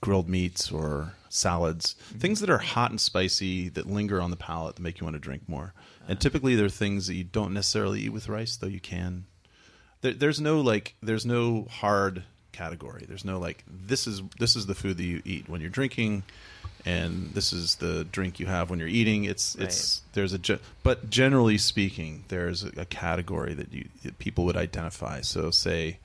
grilled 0.00 0.28
meats 0.28 0.72
or 0.72 1.12
salads, 1.28 1.94
things 2.18 2.40
that 2.40 2.50
are 2.50 2.58
hot 2.58 2.90
and 2.90 3.00
spicy 3.00 3.68
that 3.70 3.86
linger 3.86 4.20
on 4.20 4.30
the 4.30 4.36
palate 4.36 4.76
that 4.76 4.82
make 4.82 5.00
you 5.00 5.04
want 5.04 5.14
to 5.14 5.20
drink 5.20 5.42
more. 5.46 5.74
And 6.08 6.20
typically, 6.20 6.56
they're 6.56 6.68
things 6.68 7.06
that 7.06 7.14
you 7.14 7.24
don't 7.24 7.52
necessarily 7.52 8.00
eat 8.00 8.12
with 8.12 8.28
rice, 8.28 8.56
though 8.56 8.66
you 8.66 8.80
can 8.80 9.26
there, 10.02 10.12
there's 10.12 10.40
no 10.40 10.60
like 10.60 10.94
there's 11.02 11.24
no 11.24 11.66
hard 11.70 12.24
category. 12.52 13.04
There's 13.08 13.24
no 13.24 13.38
like 13.38 13.64
this 13.68 14.06
is 14.06 14.22
this 14.38 14.54
is 14.54 14.66
the 14.66 14.74
food 14.74 14.98
that 14.98 15.04
you 15.04 15.22
eat 15.24 15.48
when 15.48 15.60
you're 15.60 15.70
drinking 15.70 16.22
and 16.84 17.30
this 17.32 17.52
is 17.52 17.76
the 17.76 18.04
drink 18.04 18.40
you 18.40 18.46
have 18.46 18.70
when 18.70 18.78
you're 18.78 18.88
eating. 18.88 19.24
It's 19.24 19.54
it's 19.54 20.02
there's 20.12 20.32
a 20.32 20.38
ge- 20.38 20.60
but 20.82 21.10
generally 21.10 21.58
speaking 21.58 22.24
there's 22.28 22.64
a, 22.64 22.72
a 22.76 22.84
category 22.84 23.54
that 23.54 23.72
you 23.72 23.88
that 24.02 24.18
people 24.18 24.44
would 24.44 24.56
identify. 24.56 25.20
So 25.22 25.50
say 25.50 25.98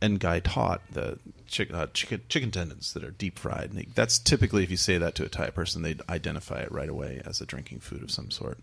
engai 0.00 0.40
tot 0.42 0.80
the 0.90 1.18
chick, 1.46 1.72
uh, 1.72 1.86
chicken 1.92 2.22
chicken 2.28 2.50
tendons 2.50 2.92
that 2.92 3.04
are 3.04 3.12
deep 3.12 3.38
fried 3.38 3.70
and 3.72 3.86
that's 3.94 4.18
typically 4.18 4.64
if 4.64 4.70
you 4.70 4.76
say 4.76 4.98
that 4.98 5.14
to 5.14 5.24
a 5.24 5.28
Thai 5.28 5.50
person 5.50 5.82
they'd 5.82 6.00
identify 6.08 6.60
it 6.60 6.72
right 6.72 6.88
away 6.88 7.22
as 7.24 7.40
a 7.40 7.46
drinking 7.46 7.78
food 7.78 8.02
of 8.02 8.10
some 8.10 8.30
sort 8.30 8.58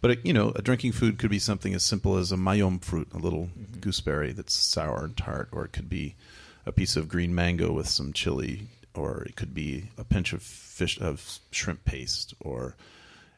but 0.00 0.24
you 0.24 0.32
know, 0.32 0.52
a 0.54 0.62
drinking 0.62 0.92
food 0.92 1.18
could 1.18 1.30
be 1.30 1.38
something 1.38 1.74
as 1.74 1.82
simple 1.82 2.16
as 2.16 2.32
a 2.32 2.36
mayom 2.36 2.82
fruit, 2.82 3.08
a 3.12 3.18
little 3.18 3.48
mm-hmm. 3.58 3.80
gooseberry 3.80 4.32
that's 4.32 4.54
sour 4.54 5.04
and 5.04 5.16
tart, 5.16 5.48
or 5.52 5.64
it 5.64 5.72
could 5.72 5.88
be 5.88 6.14
a 6.66 6.72
piece 6.72 6.96
of 6.96 7.08
green 7.08 7.34
mango 7.34 7.72
with 7.72 7.88
some 7.88 8.12
chili, 8.12 8.68
or 8.94 9.22
it 9.24 9.36
could 9.36 9.54
be 9.54 9.88
a 9.96 10.04
pinch 10.04 10.32
of 10.32 10.42
fish 10.42 11.00
of 11.00 11.38
shrimp 11.50 11.84
paste, 11.84 12.34
or 12.40 12.76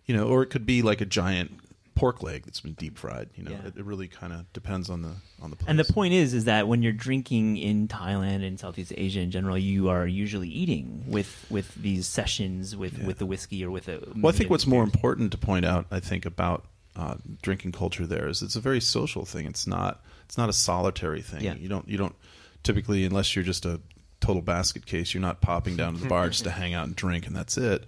you 0.06 0.16
know, 0.16 0.26
or 0.26 0.42
it 0.42 0.50
could 0.50 0.66
be 0.66 0.82
like 0.82 1.00
a 1.00 1.06
giant 1.06 1.52
pork 2.00 2.22
leg 2.22 2.44
that's 2.44 2.60
been 2.60 2.72
deep 2.72 2.96
fried. 2.98 3.28
You 3.34 3.44
know, 3.44 3.50
Yeah. 3.50 3.66
it, 3.66 3.76
it 3.76 3.84
really 3.84 4.08
kind 4.08 4.32
of 4.32 4.50
depends 4.52 4.88
on 4.90 5.02
the 5.02 5.12
on 5.42 5.50
the 5.50 5.56
place. 5.56 5.68
and 5.68 5.78
the 5.78 5.84
point 5.92 6.14
is, 6.14 6.32
is 6.34 6.44
that 6.44 6.66
when 6.66 6.82
you're 6.82 6.92
drinking 6.92 7.56
in 7.58 7.88
Thailand 7.88 8.46
and 8.46 8.58
Southeast 8.58 8.92
Asia 8.96 9.20
in 9.20 9.30
general, 9.30 9.58
you 9.58 9.88
are 9.90 10.06
usually 10.06 10.48
eating 10.48 11.04
with 11.06 11.46
with 11.50 11.74
these 11.74 12.06
sessions 12.06 12.74
with 12.76 12.98
with 13.04 13.18
the 13.18 13.26
whiskey 13.26 13.64
or 13.64 13.70
with 13.70 13.88
a. 13.88 14.00
Well, 14.16 14.32
I 14.32 14.36
think 14.36 14.50
what's 14.50 14.66
more 14.66 14.82
important 14.82 15.32
to 15.32 15.38
point 15.38 15.64
out, 15.66 15.86
I 15.90 16.00
think, 16.00 16.24
about 16.26 16.64
uh, 16.96 17.16
drinking 17.42 17.72
culture 17.72 18.06
there 18.06 18.28
is 18.28 18.42
it's 18.42 18.56
a 18.56 18.60
very 18.60 18.80
social 18.80 19.24
thing. 19.24 19.46
It's 19.46 19.66
not 19.66 20.02
it's 20.24 20.38
not 20.38 20.48
a 20.48 20.52
solitary 20.54 21.22
thing. 21.22 21.42
Yeah. 21.42 21.54
You 21.54 21.68
don't 21.68 21.86
you 21.88 21.98
don't 21.98 22.14
typically 22.62 23.04
unless 23.04 23.36
you're 23.36 23.44
just 23.44 23.64
a 23.66 23.80
total 24.20 24.42
basket 24.42 24.86
case, 24.86 25.12
you're 25.14 25.20
not 25.20 25.40
popping 25.40 25.76
down 25.76 25.94
to 25.94 26.00
the 26.00 26.08
bar 26.08 26.28
just 26.28 26.44
to 26.44 26.50
hang 26.62 26.74
out 26.74 26.86
and 26.86 26.96
drink 26.96 27.26
and 27.26 27.36
that's 27.36 27.56
it. 27.58 27.84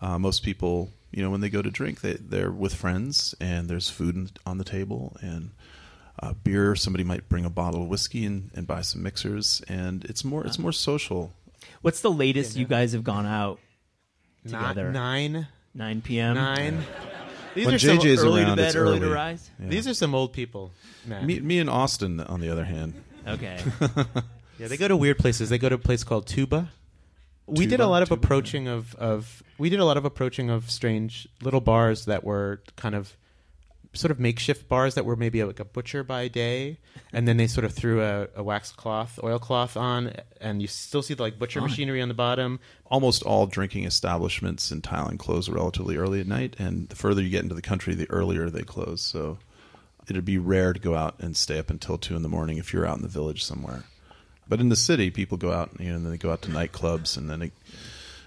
Uh, 0.00 0.18
most 0.18 0.42
people, 0.42 0.90
you 1.12 1.22
know, 1.22 1.30
when 1.30 1.40
they 1.40 1.48
go 1.48 1.62
to 1.62 1.70
drink, 1.70 2.00
they 2.00 2.14
they're 2.14 2.50
with 2.50 2.74
friends 2.74 3.34
and 3.40 3.68
there's 3.68 3.88
food 3.90 4.38
on 4.46 4.58
the 4.58 4.64
table 4.64 5.16
and. 5.20 5.50
Uh, 6.18 6.32
beer. 6.32 6.74
Somebody 6.74 7.04
might 7.04 7.28
bring 7.28 7.44
a 7.44 7.50
bottle 7.50 7.82
of 7.82 7.88
whiskey 7.88 8.24
and, 8.24 8.50
and 8.54 8.66
buy 8.66 8.80
some 8.80 9.02
mixers, 9.02 9.60
and 9.68 10.02
it's 10.06 10.24
more 10.24 10.46
it's 10.46 10.58
more 10.58 10.72
social. 10.72 11.34
What's 11.82 12.00
the 12.00 12.10
latest 12.10 12.56
you 12.56 12.64
guys 12.64 12.92
have 12.94 13.04
gone 13.04 13.26
out? 13.26 13.60
Together. 14.44 14.90
nine, 14.92 15.46
9 15.74 16.00
p.m. 16.00 16.34
nine. 16.36 16.84
These 17.54 17.66
When 17.66 17.74
are 17.74 17.78
some 17.78 17.98
JJ's 17.98 18.24
early 18.24 18.40
around, 18.40 18.50
to 18.52 18.56
bed, 18.56 18.66
it's 18.68 18.76
early 18.76 18.98
to 18.98 19.04
early. 19.04 19.14
rise. 19.14 19.50
Yeah. 19.60 19.68
These 19.68 19.86
are 19.88 19.92
some 19.92 20.14
old 20.14 20.32
people. 20.32 20.70
Matt. 21.04 21.22
Me, 21.22 21.38
me 21.40 21.58
and 21.58 21.68
Austin, 21.68 22.18
on 22.20 22.40
the 22.40 22.48
other 22.48 22.64
hand, 22.64 22.94
Okay. 23.28 23.58
Yeah, 24.58 24.68
they 24.68 24.78
go 24.78 24.88
to 24.88 24.96
weird 24.96 25.18
places. 25.18 25.50
They 25.50 25.58
go 25.58 25.68
to 25.68 25.74
a 25.74 25.78
place 25.78 26.02
called 26.02 26.26
Tuba. 26.26 26.70
We 27.46 27.66
did 27.66 27.80
a 27.80 27.86
lot 27.86 28.02
of 28.02 28.10
approaching 28.10 28.68
of, 28.68 28.94
of 28.96 29.42
we 29.58 29.70
did 29.70 29.80
a 29.80 29.84
lot 29.84 29.96
of 29.96 30.04
approaching 30.04 30.50
of 30.50 30.70
strange 30.70 31.28
little 31.42 31.60
bars 31.60 32.06
that 32.06 32.24
were 32.24 32.62
kind 32.76 32.94
of 32.94 33.16
sort 33.96 34.10
of 34.10 34.20
makeshift 34.20 34.68
bars 34.68 34.94
that 34.94 35.04
were 35.04 35.16
maybe 35.16 35.42
like 35.42 35.60
a 35.60 35.64
butcher 35.64 36.04
by 36.04 36.28
day, 36.28 36.78
and 37.12 37.26
then 37.26 37.36
they 37.36 37.46
sort 37.46 37.64
of 37.64 37.72
threw 37.72 38.02
a, 38.02 38.28
a 38.36 38.42
wax 38.42 38.70
cloth, 38.72 39.18
oilcloth 39.22 39.76
on, 39.76 40.12
and 40.40 40.60
you 40.60 40.68
still 40.68 41.02
see 41.02 41.14
the 41.14 41.22
like 41.22 41.38
butcher 41.38 41.60
oh. 41.60 41.62
machinery 41.62 42.02
on 42.02 42.08
the 42.08 42.14
bottom. 42.14 42.60
almost 42.86 43.22
all 43.22 43.46
drinking 43.46 43.84
establishments 43.84 44.70
in 44.70 44.82
Thailand 44.82 45.18
close 45.18 45.48
relatively 45.48 45.96
early 45.96 46.20
at 46.20 46.26
night, 46.26 46.56
and 46.58 46.88
the 46.88 46.96
further 46.96 47.22
you 47.22 47.30
get 47.30 47.42
into 47.42 47.54
the 47.54 47.62
country, 47.62 47.94
the 47.94 48.10
earlier 48.10 48.50
they 48.50 48.62
close. 48.62 49.00
So 49.00 49.38
it'd 50.08 50.24
be 50.24 50.38
rare 50.38 50.72
to 50.72 50.80
go 50.80 50.94
out 50.94 51.16
and 51.18 51.36
stay 51.36 51.58
up 51.58 51.70
until 51.70 51.98
two 51.98 52.16
in 52.16 52.22
the 52.22 52.28
morning 52.28 52.58
if 52.58 52.72
you're 52.72 52.86
out 52.86 52.96
in 52.96 53.02
the 53.02 53.08
village 53.08 53.44
somewhere. 53.44 53.84
But 54.48 54.60
in 54.60 54.68
the 54.68 54.76
city, 54.76 55.10
people 55.10 55.38
go 55.38 55.52
out, 55.52 55.70
you 55.78 55.88
know, 55.88 55.96
and 55.96 56.04
then 56.04 56.12
they 56.12 56.18
go 56.18 56.30
out 56.30 56.42
to 56.42 56.50
nightclubs, 56.50 57.16
and 57.16 57.28
then 57.28 57.40
they 57.40 57.50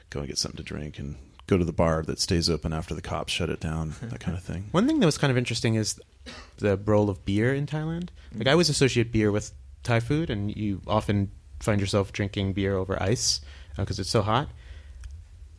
go 0.09 0.19
and 0.19 0.27
get 0.27 0.37
something 0.37 0.57
to 0.57 0.63
drink, 0.63 0.99
and 0.99 1.15
go 1.47 1.57
to 1.57 1.65
the 1.65 1.73
bar 1.73 2.03
that 2.03 2.19
stays 2.19 2.49
open 2.49 2.73
after 2.73 2.93
the 2.93 3.01
cops 3.01 3.33
shut 3.33 3.49
it 3.49 3.59
down, 3.59 3.95
that 4.03 4.19
kind 4.19 4.37
of 4.37 4.43
thing. 4.43 4.67
One 4.71 4.85
thing 4.85 4.99
that 4.99 5.05
was 5.05 5.17
kind 5.17 5.31
of 5.31 5.37
interesting 5.37 5.75
is 5.75 5.99
the 6.57 6.77
role 6.77 7.09
of 7.09 7.25
beer 7.25 7.53
in 7.53 7.65
Thailand. 7.65 8.09
Like 8.35 8.47
I 8.47 8.51
always 8.51 8.69
associate 8.69 9.11
beer 9.11 9.31
with 9.31 9.51
Thai 9.83 9.99
food, 9.99 10.29
and 10.29 10.55
you 10.55 10.81
often 10.87 11.31
find 11.59 11.81
yourself 11.81 12.13
drinking 12.13 12.53
beer 12.53 12.75
over 12.75 13.01
ice 13.01 13.41
because 13.75 13.99
it's 13.99 14.09
so 14.09 14.21
hot. 14.21 14.49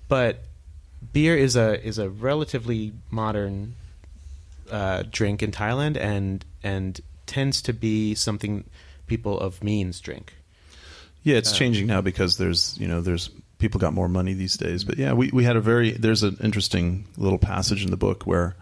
But 0.09 0.43
beer 1.13 1.37
is 1.37 1.57
a 1.57 1.85
is 1.85 1.99
a 1.99 2.11
relatively 2.11 2.93
modern 3.11 3.75
uh, 4.71 5.05
drink 5.11 5.43
in 5.43 5.51
Thailand, 5.51 5.97
and 5.97 6.45
and 6.63 7.01
tends 7.27 7.63
to 7.63 7.73
be 7.73 8.15
something 8.15 8.65
people 9.07 9.39
of 9.39 9.63
means 9.65 10.01
drink. 10.01 10.35
Yeah, 11.23 11.37
it's 11.37 11.53
changing 11.53 11.87
now 11.87 12.01
because 12.01 12.39
there's 12.39 12.77
you 12.79 12.89
know 12.89 13.01
there's 13.01 13.31
people 13.59 13.79
got 13.79 13.93
more 13.93 14.09
money 14.09 14.33
these 14.33 14.57
days. 14.57 14.85
But 14.85 14.99
yeah, 14.99 15.13
we 15.13 15.31
we 15.33 15.45
had 15.45 15.57
a 15.57 15.61
very 15.61 15.93
there's 15.93 16.23
an 16.23 16.39
interesting 16.43 17.07
little 17.17 17.39
passage 17.39 17.85
in 17.85 17.91
the 17.91 17.97
book 17.97 18.25
where 18.25 18.57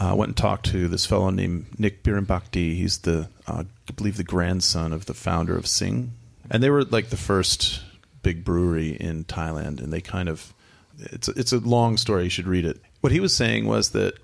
uh, 0.00 0.10
I 0.10 0.12
went 0.14 0.30
and 0.30 0.36
talked 0.36 0.66
to 0.66 0.88
this 0.88 1.04
fellow 1.04 1.30
named 1.30 1.78
Nick 1.78 2.02
Bhirombhakdi. 2.02 2.76
He's 2.76 2.98
the 2.98 3.28
uh, 3.46 3.64
I 3.88 3.92
believe 3.92 4.16
the 4.16 4.24
grandson 4.24 4.92
of 4.92 5.06
the 5.06 5.14
founder 5.14 5.56
of 5.56 5.66
Sing, 5.66 6.12
and 6.50 6.62
they 6.62 6.70
were 6.70 6.84
like 6.84 7.10
the 7.10 7.16
first 7.16 7.82
big 8.22 8.44
brewery 8.44 8.90
in 8.90 9.24
Thailand, 9.24 9.82
and 9.82 9.92
they 9.92 10.00
kind 10.00 10.28
of 10.28 10.54
it's 10.98 11.28
it's 11.28 11.52
a 11.52 11.58
long 11.58 11.96
story. 11.96 12.24
You 12.24 12.30
should 12.30 12.46
read 12.46 12.64
it. 12.64 12.80
What 13.00 13.12
he 13.12 13.20
was 13.20 13.34
saying 13.34 13.66
was 13.66 13.90
that 13.90 14.14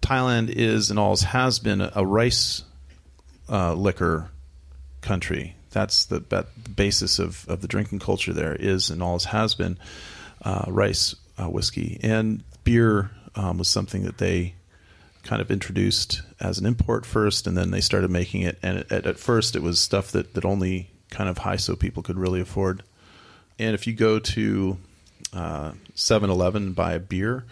Thailand 0.00 0.50
is 0.50 0.90
and 0.90 0.98
always 0.98 1.22
has 1.22 1.58
been 1.58 1.80
a, 1.80 1.92
a 1.96 2.06
rice 2.06 2.62
uh, 3.48 3.74
liquor 3.74 4.30
country. 5.00 5.56
That's 5.74 6.06
the, 6.06 6.20
that, 6.30 6.46
the 6.62 6.70
basis 6.70 7.18
of, 7.18 7.44
of 7.48 7.60
the 7.60 7.68
drinking 7.68 7.98
culture 7.98 8.32
there 8.32 8.54
is 8.54 8.88
and 8.88 9.02
always 9.02 9.24
has 9.24 9.54
been 9.54 9.76
uh, 10.42 10.64
rice 10.68 11.14
uh, 11.36 11.50
whiskey. 11.50 12.00
And 12.02 12.42
beer 12.64 13.10
um, 13.34 13.58
was 13.58 13.68
something 13.68 14.04
that 14.04 14.18
they 14.18 14.54
kind 15.24 15.42
of 15.42 15.50
introduced 15.50 16.22
as 16.40 16.58
an 16.58 16.66
import 16.66 17.04
first, 17.04 17.46
and 17.46 17.56
then 17.56 17.70
they 17.70 17.80
started 17.80 18.10
making 18.10 18.42
it. 18.42 18.58
And 18.62 18.78
at, 18.90 19.06
at 19.06 19.18
first, 19.18 19.56
it 19.56 19.62
was 19.62 19.78
stuff 19.78 20.12
that, 20.12 20.34
that 20.34 20.44
only 20.44 20.90
kind 21.10 21.28
of 21.28 21.38
high 21.38 21.56
so 21.56 21.76
people 21.76 22.02
could 22.02 22.16
really 22.16 22.40
afford. 22.40 22.82
and 23.58 23.74
if 23.74 23.86
you 23.86 23.92
go 23.92 24.18
to 24.18 24.78
uh, 25.32 25.72
7-Eleven 25.94 26.62
and 26.62 26.76
buy 26.76 26.92
a 26.92 26.98
beer, 27.00 27.44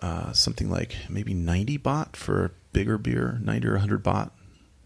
uh, 0.00 0.32
something 0.32 0.70
like 0.70 0.94
maybe 1.08 1.34
90 1.34 1.78
baht 1.78 2.14
for 2.16 2.44
a 2.44 2.50
bigger 2.72 2.98
beer, 2.98 3.38
90 3.42 3.68
or 3.68 3.72
100 3.72 4.04
baht. 4.04 4.30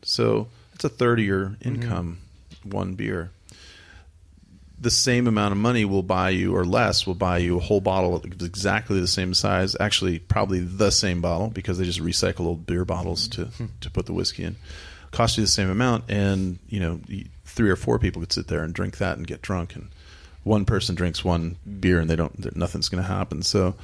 So 0.03 0.49
it's 0.75 0.85
a 0.85 0.89
third 0.89 1.21
of 1.21 1.25
your 1.27 1.57
income, 1.61 2.19
one 2.65 2.95
beer. 2.95 3.31
The 4.81 4.91
same 4.91 5.29
amount 5.29 5.53
of 5.53 5.59
money 5.59 5.85
will 5.85 6.03
buy 6.03 6.31
you, 6.31 6.57
or 6.57 6.65
less, 6.65 7.07
will 7.07 7.15
buy 7.15 7.39
you 7.39 7.57
a 7.57 7.61
whole 7.61 7.81
bottle 7.81 8.17
of 8.17 8.25
exactly 8.25 9.01
the 9.01 9.07
same 9.07 9.33
size. 9.33 9.77
Actually, 9.79 10.19
probably 10.19 10.59
the 10.59 10.91
same 10.91 11.21
bottle 11.21 11.49
because 11.49 11.79
they 11.79 11.85
just 11.85 12.01
recycle 12.01 12.47
old 12.47 12.67
beer 12.67 12.85
bottles 12.85 13.29
to 13.29 13.49
to 13.81 13.91
put 13.91 14.07
the 14.07 14.13
whiskey 14.13 14.43
in. 14.43 14.57
Cost 15.13 15.37
you 15.37 15.45
the 15.45 15.49
same 15.49 15.71
amount, 15.71 16.05
and 16.09 16.59
you 16.69 16.81
know, 16.81 17.01
three 17.45 17.71
or 17.71 17.77
four 17.77 18.01
people 18.01 18.21
could 18.21 18.33
sit 18.33 18.49
there 18.49 18.65
and 18.65 18.75
drink 18.75 18.99
that 18.99 19.17
and 19.17 19.27
get 19.27 19.41
drunk, 19.41 19.77
and 19.77 19.89
one 20.45 20.65
person 20.65 20.95
drinks 20.95 21.25
one 21.25 21.57
beer 21.81 22.01
and 22.01 22.11
they 22.11 22.17
don't, 22.17 22.57
nothing's 22.57 22.89
going 22.89 23.03
to 23.03 23.09
happen. 23.09 23.43
So 23.43 23.75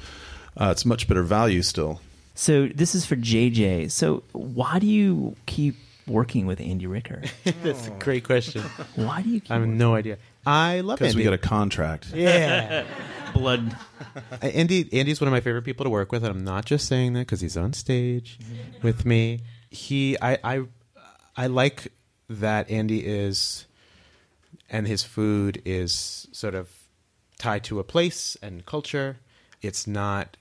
uh, 0.57 0.69
it's 0.71 0.85
much 0.85 1.07
better 1.07 1.23
value 1.23 1.61
still. 1.61 2.01
So 2.35 2.67
this 2.67 2.95
is 2.95 3.05
for 3.05 3.15
JJ. 3.15 3.91
So 3.91 4.23
why 4.31 4.79
do 4.79 4.87
you 4.87 5.35
keep 5.45 5.75
working 6.09 6.45
with 6.45 6.59
Andy 6.59 6.87
Ricker? 6.87 7.21
That's 7.63 7.87
a 7.87 7.91
great 7.91 8.23
question. 8.23 8.63
Why 8.95 9.21
do 9.21 9.29
you 9.29 9.41
keep 9.41 9.51
I 9.51 9.55
have 9.55 9.67
no 9.67 9.95
idea. 9.95 10.17
I 10.45 10.81
love 10.81 10.99
Because 10.99 11.13
Andy. 11.13 11.21
we 11.21 11.23
got 11.25 11.33
a 11.33 11.37
contract. 11.37 12.11
yeah. 12.13 12.85
blood? 13.33 13.75
Andy 14.41 14.89
Andy's 14.93 15.21
one 15.21 15.27
of 15.27 15.31
my 15.31 15.41
favorite 15.41 15.63
people 15.63 15.83
to 15.83 15.89
work 15.89 16.11
with, 16.11 16.23
and 16.23 16.35
I'm 16.35 16.43
not 16.43 16.65
just 16.65 16.87
saying 16.87 17.13
that 17.13 17.21
because 17.21 17.41
he's 17.41 17.57
on 17.57 17.73
stage 17.73 18.39
mm-hmm. 18.41 18.85
with 18.85 19.05
me. 19.05 19.41
He, 19.69 20.17
I, 20.21 20.37
I, 20.43 20.61
I 21.37 21.47
like 21.47 21.91
that 22.29 22.69
Andy 22.69 23.05
is, 23.05 23.65
and 24.69 24.87
his 24.87 25.03
food 25.03 25.61
is 25.65 26.27
sort 26.31 26.55
of 26.55 26.69
tied 27.37 27.63
to 27.65 27.79
a 27.79 27.83
place 27.83 28.37
and 28.41 28.65
culture. 28.65 29.17
It's 29.61 29.85
not 29.87 30.37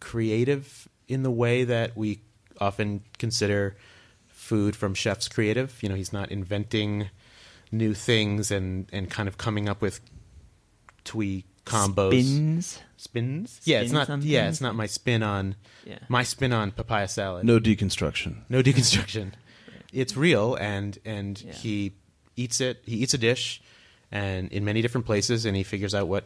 creative 0.00 0.88
in 1.08 1.22
the 1.22 1.30
way 1.30 1.64
that 1.64 1.96
we 1.96 2.20
often 2.60 3.02
consider 3.18 3.76
food 4.50 4.74
from 4.74 4.94
chefs 4.94 5.28
creative. 5.28 5.70
You 5.82 5.88
know, 5.88 5.94
he's 5.94 6.12
not 6.12 6.30
inventing 6.32 7.08
new 7.70 7.94
things 7.94 8.50
and 8.50 8.88
and 8.92 9.08
kind 9.16 9.28
of 9.28 9.34
coming 9.38 9.68
up 9.68 9.80
with 9.80 10.00
twee 11.04 11.44
combos 11.64 12.22
Spins. 12.24 12.78
spins. 12.96 13.60
Yeah, 13.64 13.80
it's 13.82 13.92
not. 13.92 14.06
something? 14.08 14.28
Yeah, 14.28 14.48
it's 14.48 14.60
not 14.60 14.74
my 14.74 14.86
spin 14.86 15.22
on 15.22 15.54
Yeah. 15.84 15.98
my 16.08 16.24
spin 16.24 16.52
on 16.52 16.72
papaya 16.72 17.06
salad. 17.08 17.44
No 17.46 17.60
deconstruction. 17.60 18.32
no 18.48 18.60
deconstruction. 18.62 19.32
It's 19.92 20.16
real, 20.16 20.56
and 20.56 20.98
and 21.04 21.40
Yeah. 21.40 21.52
he 21.52 21.92
eats 22.36 22.60
it. 22.60 22.82
He 22.86 22.96
eats 23.02 23.14
a 23.14 23.18
dish, 23.18 23.60
and 24.10 24.50
in 24.52 24.64
many 24.64 24.82
different 24.82 25.06
places, 25.06 25.46
and 25.46 25.54
he 25.56 25.62
figures 25.62 25.94
out 25.94 26.08
what 26.08 26.24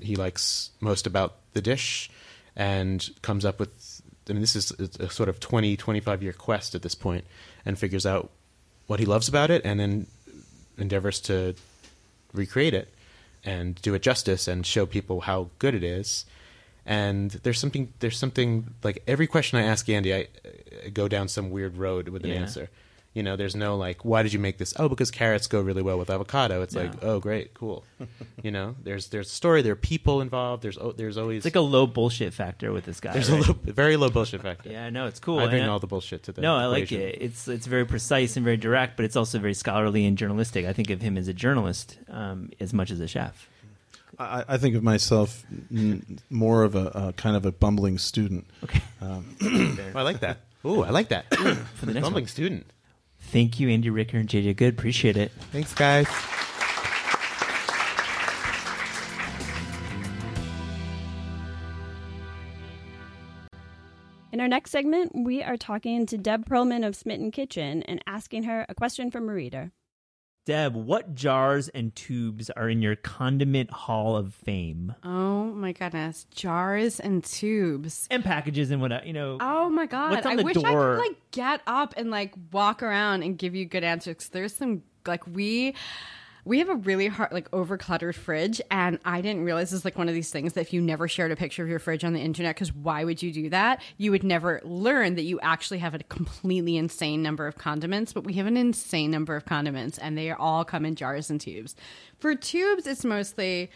he 0.00 0.16
likes 0.16 0.70
most 0.80 1.06
about 1.06 1.30
the 1.52 1.60
dish, 1.60 2.10
and 2.56 2.98
comes 3.22 3.44
up 3.44 3.58
with. 3.60 3.72
I 4.30 4.32
mean, 4.32 4.40
this 4.42 4.56
is 4.56 4.70
a 5.00 5.10
sort 5.10 5.28
of 5.28 5.40
20, 5.40 5.76
25 5.76 6.22
year 6.22 6.32
quest 6.32 6.74
at 6.74 6.82
this 6.82 6.94
point, 6.94 7.24
and 7.66 7.78
figures 7.78 8.06
out 8.06 8.30
what 8.86 9.00
he 9.00 9.06
loves 9.06 9.28
about 9.28 9.50
it, 9.50 9.62
and 9.64 9.78
then 9.80 10.06
endeavors 10.78 11.20
to 11.20 11.54
recreate 12.32 12.74
it 12.74 12.88
and 13.44 13.74
do 13.82 13.94
it 13.94 14.02
justice 14.02 14.46
and 14.48 14.64
show 14.66 14.86
people 14.86 15.22
how 15.22 15.48
good 15.58 15.74
it 15.74 15.82
is. 15.84 16.24
And 16.86 17.30
there's 17.42 17.58
something 17.58 17.92
there's 18.00 18.18
something 18.18 18.74
like 18.82 19.02
every 19.06 19.26
question 19.26 19.58
I 19.58 19.62
ask 19.62 19.88
Andy, 19.88 20.14
I, 20.14 20.28
I 20.84 20.88
go 20.88 21.08
down 21.08 21.28
some 21.28 21.50
weird 21.50 21.76
road 21.76 22.08
with 22.08 22.24
an 22.24 22.30
Yeah. 22.30 22.36
answer. 22.36 22.70
You 23.12 23.24
know, 23.24 23.34
there's 23.34 23.56
no 23.56 23.76
like, 23.76 24.04
why 24.04 24.22
did 24.22 24.32
you 24.32 24.38
make 24.38 24.58
this? 24.58 24.72
Oh, 24.78 24.88
because 24.88 25.10
carrots 25.10 25.48
go 25.48 25.60
really 25.60 25.82
well 25.82 25.98
with 25.98 26.10
avocado. 26.10 26.62
It's 26.62 26.76
like, 26.76 26.92
oh, 27.02 27.18
great, 27.18 27.54
cool. 27.54 27.82
you 28.42 28.52
know, 28.52 28.76
there's 28.84 29.08
there's 29.08 29.26
a 29.26 29.34
story. 29.34 29.62
There 29.62 29.72
are 29.72 29.76
people 29.76 30.20
involved. 30.20 30.62
There's 30.62 30.78
oh, 30.78 30.92
there's 30.92 31.18
always 31.18 31.38
It's 31.38 31.46
like 31.46 31.56
a 31.56 31.60
low 31.60 31.88
bullshit 31.88 32.32
factor 32.32 32.70
with 32.72 32.84
this 32.84 33.00
guy. 33.00 33.12
there's 33.12 33.28
right? 33.28 33.44
a 33.44 33.48
low, 33.50 33.58
very 33.64 33.96
low 33.96 34.10
bullshit 34.10 34.42
factor. 34.42 34.70
Yeah, 34.70 34.90
no, 34.90 35.06
it's 35.06 35.18
cool. 35.18 35.40
I 35.40 35.48
bring 35.48 35.62
And 35.62 35.70
all 35.70 35.80
the 35.80 35.88
bullshit 35.88 36.22
to 36.24 36.32
the 36.32 36.40
no, 36.40 36.54
I 36.54 36.66
like 36.66 36.84
equation. 36.92 37.08
it. 37.08 37.18
It's 37.20 37.48
it's 37.48 37.66
very 37.66 37.84
precise 37.84 38.36
and 38.36 38.44
very 38.44 38.56
direct, 38.56 38.96
but 38.96 39.04
it's 39.04 39.16
also 39.16 39.40
very 39.40 39.54
scholarly 39.54 40.06
and 40.06 40.16
journalistic. 40.16 40.64
I 40.66 40.72
think 40.72 40.90
of 40.90 41.00
him 41.02 41.18
as 41.18 41.26
a 41.26 41.34
journalist 41.34 41.98
um, 42.10 42.50
as 42.60 42.72
much 42.72 42.92
as 42.92 43.00
a 43.00 43.08
chef. 43.08 43.48
I, 44.20 44.44
I 44.46 44.56
think 44.58 44.76
of 44.76 44.84
myself 44.84 45.44
n- 45.74 46.20
more 46.30 46.62
of 46.62 46.76
a, 46.76 46.86
a 46.94 47.12
kind 47.14 47.34
of 47.34 47.44
a 47.44 47.50
bumbling 47.50 47.98
student. 47.98 48.46
Okay, 48.62 48.82
Um, 49.00 49.34
Oh, 49.94 49.98
I 49.98 50.02
like 50.02 50.20
that. 50.20 50.38
Ooh, 50.64 50.84
I 50.84 50.90
like 50.90 51.08
that. 51.08 51.34
for 51.74 51.86
the 51.86 51.94
next 51.94 52.04
Bumbling 52.04 52.24
one. 52.24 52.28
student. 52.28 52.66
Thank 53.30 53.60
you, 53.60 53.68
Andy 53.68 53.90
Ricker 53.90 54.16
and 54.18 54.28
JJ 54.28 54.56
Goode. 54.56 54.74
Appreciate 54.74 55.16
it. 55.16 55.30
Thanks, 55.52 55.72
guys. 55.72 56.08
In 64.32 64.40
our 64.40 64.48
next 64.48 64.70
segment, 64.70 65.12
we 65.14 65.42
are 65.42 65.56
talking 65.56 66.06
to 66.06 66.18
Deb 66.18 66.46
Perlman 66.46 66.86
of 66.86 66.96
Smitten 66.96 67.30
Kitchen 67.30 67.82
and 67.84 68.02
asking 68.06 68.44
her 68.44 68.66
a 68.68 68.74
question 68.74 69.10
from 69.10 69.28
a 69.28 69.32
reader. 69.32 69.70
Deb, 70.50 70.74
what 70.74 71.14
jars 71.14 71.68
and 71.68 71.94
tubes 71.94 72.50
are 72.50 72.68
in 72.68 72.82
your 72.82 72.96
condiment 72.96 73.70
hall 73.70 74.16
of 74.16 74.34
fame? 74.34 74.92
Oh 75.04 75.44
my 75.44 75.70
goodness, 75.70 76.26
jars 76.34 76.98
and 76.98 77.22
tubes. 77.22 78.08
And 78.10 78.24
packages 78.24 78.72
and 78.72 78.82
what 78.82 79.06
you 79.06 79.12
know. 79.12 79.38
Oh 79.40 79.70
my 79.70 79.86
god! 79.86 80.10
What's 80.10 80.26
on 80.26 80.40
I 80.40 80.42
wish 80.42 80.56
I 80.56 80.72
could 80.72 80.98
like 80.98 81.30
get 81.30 81.60
up 81.68 81.94
and 81.96 82.10
like 82.10 82.34
walk 82.50 82.82
around 82.82 83.22
and 83.22 83.38
give 83.38 83.54
you 83.54 83.64
good 83.64 83.84
answers. 83.84 84.28
there's 84.30 84.52
some 84.52 84.82
like 85.06 85.24
we 85.24 85.76
we 86.44 86.58
have 86.58 86.68
a 86.68 86.74
really 86.74 87.08
hard 87.08 87.32
like 87.32 87.48
over 87.52 87.76
cluttered 87.76 88.16
fridge, 88.16 88.60
and 88.70 88.98
I 89.04 89.20
didn't 89.20 89.44
realize 89.44 89.72
it's 89.72 89.84
like 89.84 89.98
one 89.98 90.08
of 90.08 90.14
these 90.14 90.30
things 90.30 90.54
that 90.54 90.62
if 90.62 90.72
you 90.72 90.80
never 90.80 91.08
shared 91.08 91.32
a 91.32 91.36
picture 91.36 91.62
of 91.62 91.68
your 91.68 91.78
fridge 91.78 92.04
on 92.04 92.12
the 92.12 92.20
internet, 92.20 92.56
because 92.56 92.74
why 92.74 93.04
would 93.04 93.22
you 93.22 93.32
do 93.32 93.50
that? 93.50 93.82
You 93.98 94.10
would 94.10 94.24
never 94.24 94.60
learn 94.64 95.14
that 95.16 95.22
you 95.22 95.38
actually 95.40 95.78
have 95.78 95.94
a 95.94 95.98
completely 96.04 96.76
insane 96.76 97.22
number 97.22 97.46
of 97.46 97.58
condiments. 97.58 98.12
But 98.12 98.24
we 98.24 98.34
have 98.34 98.46
an 98.46 98.56
insane 98.56 99.10
number 99.10 99.36
of 99.36 99.44
condiments, 99.44 99.98
and 99.98 100.16
they 100.16 100.30
all 100.30 100.64
come 100.64 100.84
in 100.84 100.96
jars 100.96 101.30
and 101.30 101.40
tubes. 101.40 101.76
For 102.18 102.34
tubes, 102.34 102.86
it's 102.86 103.04
mostly 103.04 103.70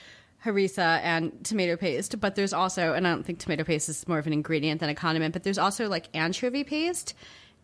harissa 0.44 1.00
and 1.02 1.32
tomato 1.42 1.76
paste, 1.76 2.20
but 2.20 2.34
there's 2.34 2.52
also, 2.52 2.92
and 2.92 3.06
I 3.06 3.10
don't 3.10 3.24
think 3.24 3.38
tomato 3.38 3.64
paste 3.64 3.88
is 3.88 4.06
more 4.06 4.18
of 4.18 4.26
an 4.26 4.32
ingredient 4.32 4.80
than 4.80 4.90
a 4.90 4.94
condiment, 4.94 5.32
but 5.32 5.42
there's 5.42 5.58
also 5.58 5.88
like 5.88 6.08
anchovy 6.14 6.64
paste. 6.64 7.14